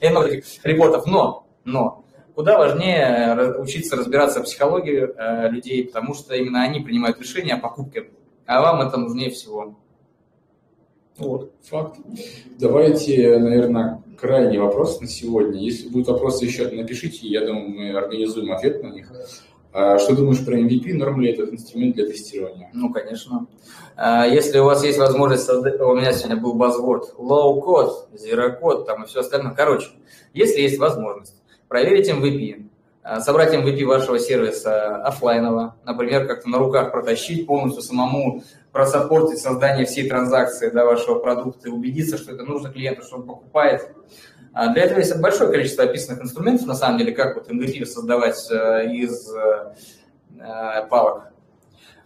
[0.00, 2.04] и много таких репортов, но, но
[2.34, 7.60] куда важнее учиться разбираться в психологии э, людей, потому что именно они принимают решения о
[7.60, 8.08] покупке
[8.46, 9.76] а вам это нужнее всего.
[11.18, 11.98] Вот, факт.
[12.58, 15.60] Давайте, наверное, крайний вопрос на сегодня.
[15.60, 19.12] Если будут вопросы еще, напишите, я думаю, мы организуем ответ на них.
[19.74, 20.94] А что думаешь про MVP?
[20.94, 22.70] Норм ли этот инструмент для тестирования?
[22.74, 23.46] Ну, конечно.
[23.96, 25.80] А если у вас есть возможность создать...
[25.80, 29.54] У меня сегодня был buzzword low code, zero code, там и все остальное.
[29.54, 29.88] Короче,
[30.34, 32.68] если есть возможность проверить MVP,
[33.04, 39.86] Э, собрать MVP вашего сервиса офлайнового, например, как-то на руках протащить полностью самому, просаппортить создание
[39.86, 43.90] всей транзакции да, вашего продукта и убедиться, что это нужно клиенту, что он покупает.
[44.52, 48.48] А для этого есть большое количество описанных инструментов, на самом деле, как вот MVP создавать
[48.50, 51.24] э, из э, палок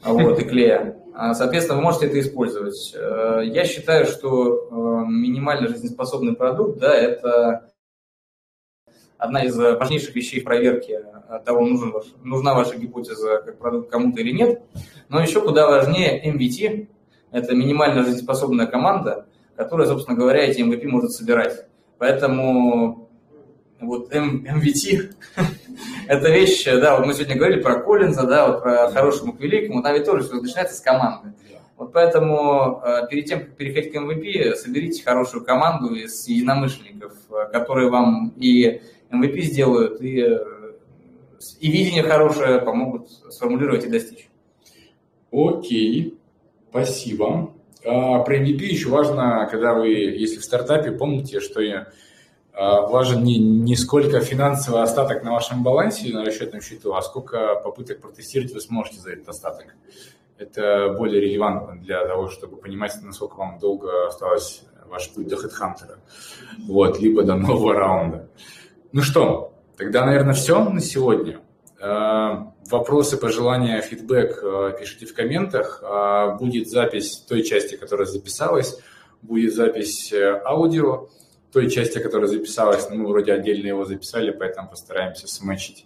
[0.02, 0.96] вот, и клея.
[1.14, 2.94] А, соответственно, вы можете это использовать.
[2.94, 7.70] Я считаю, что минимально жизнеспособный продукт, да, это
[9.18, 11.92] одна из э, важнейших вещей проверки э, того, нужен
[12.22, 14.62] нужна ваша гипотеза как продукт кому-то или нет.
[15.08, 16.88] Но еще куда важнее MVT–
[17.30, 21.66] это минимально жизнеспособная команда, которая, собственно говоря, эти MVP может собирать.
[21.98, 23.08] Поэтому
[23.80, 25.14] вот MVT–
[26.08, 29.82] это вещь, да, вот мы сегодня говорили про Коллинза, да, вот про хорошему к великому,
[29.82, 31.32] там ведь тоже все начинается с команды.
[31.76, 37.12] Вот поэтому э, перед тем, как переходить к MVP, соберите хорошую команду из единомышленников,
[37.52, 38.80] которые вам и
[39.10, 40.38] MVP сделают, и, э,
[41.60, 44.28] и видение хорошее помогут сформулировать и достичь.
[45.32, 46.18] Окей,
[46.70, 47.52] спасибо.
[47.84, 51.88] А, про MVP еще важно, когда вы, если в стартапе, помните, что я,
[52.52, 57.56] а, важен не, не сколько финансовый остаток на вашем балансе на расчетном счету, а сколько
[57.56, 59.76] попыток протестировать вы сможете за этот остаток.
[60.38, 65.98] Это более релевантно для того, чтобы понимать, насколько вам долго осталось ваш путь до HeadHunter,
[66.66, 68.28] вот, либо до нового раунда.
[68.96, 71.38] Ну что, тогда, наверное, все на сегодня.
[71.78, 75.82] Э, вопросы, пожелания, фидбэк э, пишите в комментах.
[75.82, 78.80] Э, будет запись той части, которая записалась.
[79.20, 80.14] Будет запись
[80.46, 81.08] аудио
[81.52, 82.88] той части, которая записалась.
[82.88, 85.84] Ну, мы вроде отдельно его записали, поэтому постараемся смочить.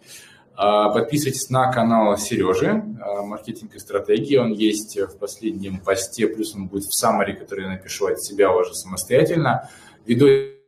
[0.55, 2.81] Подписывайтесь на канал Сережи
[3.25, 4.37] «Маркетинг и стратегии».
[4.37, 8.53] Он есть в последнем посте, плюс он будет в саммаре, который я напишу от себя
[8.55, 9.69] уже самостоятельно.
[10.07, 10.60] Видео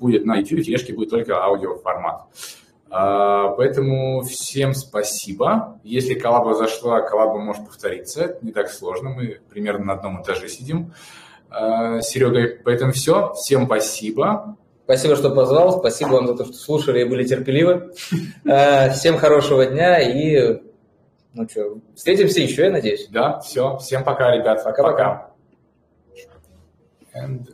[0.00, 2.22] будет на YouTube, тележке будет только аудиоформат.
[2.88, 5.80] А, поэтому всем спасибо.
[5.82, 8.38] Если коллаба зашла, коллаба может повториться.
[8.42, 10.92] Не так сложно, мы примерно на одном этаже сидим.
[11.50, 13.32] А, Серега, поэтому все.
[13.34, 14.56] Всем спасибо.
[14.84, 15.80] Спасибо, что позвал.
[15.80, 17.92] Спасибо вам за то, что слушали и были терпеливы.
[18.48, 20.60] А, всем хорошего дня и
[21.34, 23.08] ну что, встретимся еще, я надеюсь.
[23.10, 23.76] Да, все.
[23.78, 24.64] Всем пока, ребят.
[24.64, 25.32] Пока-пока.
[27.14, 27.46] And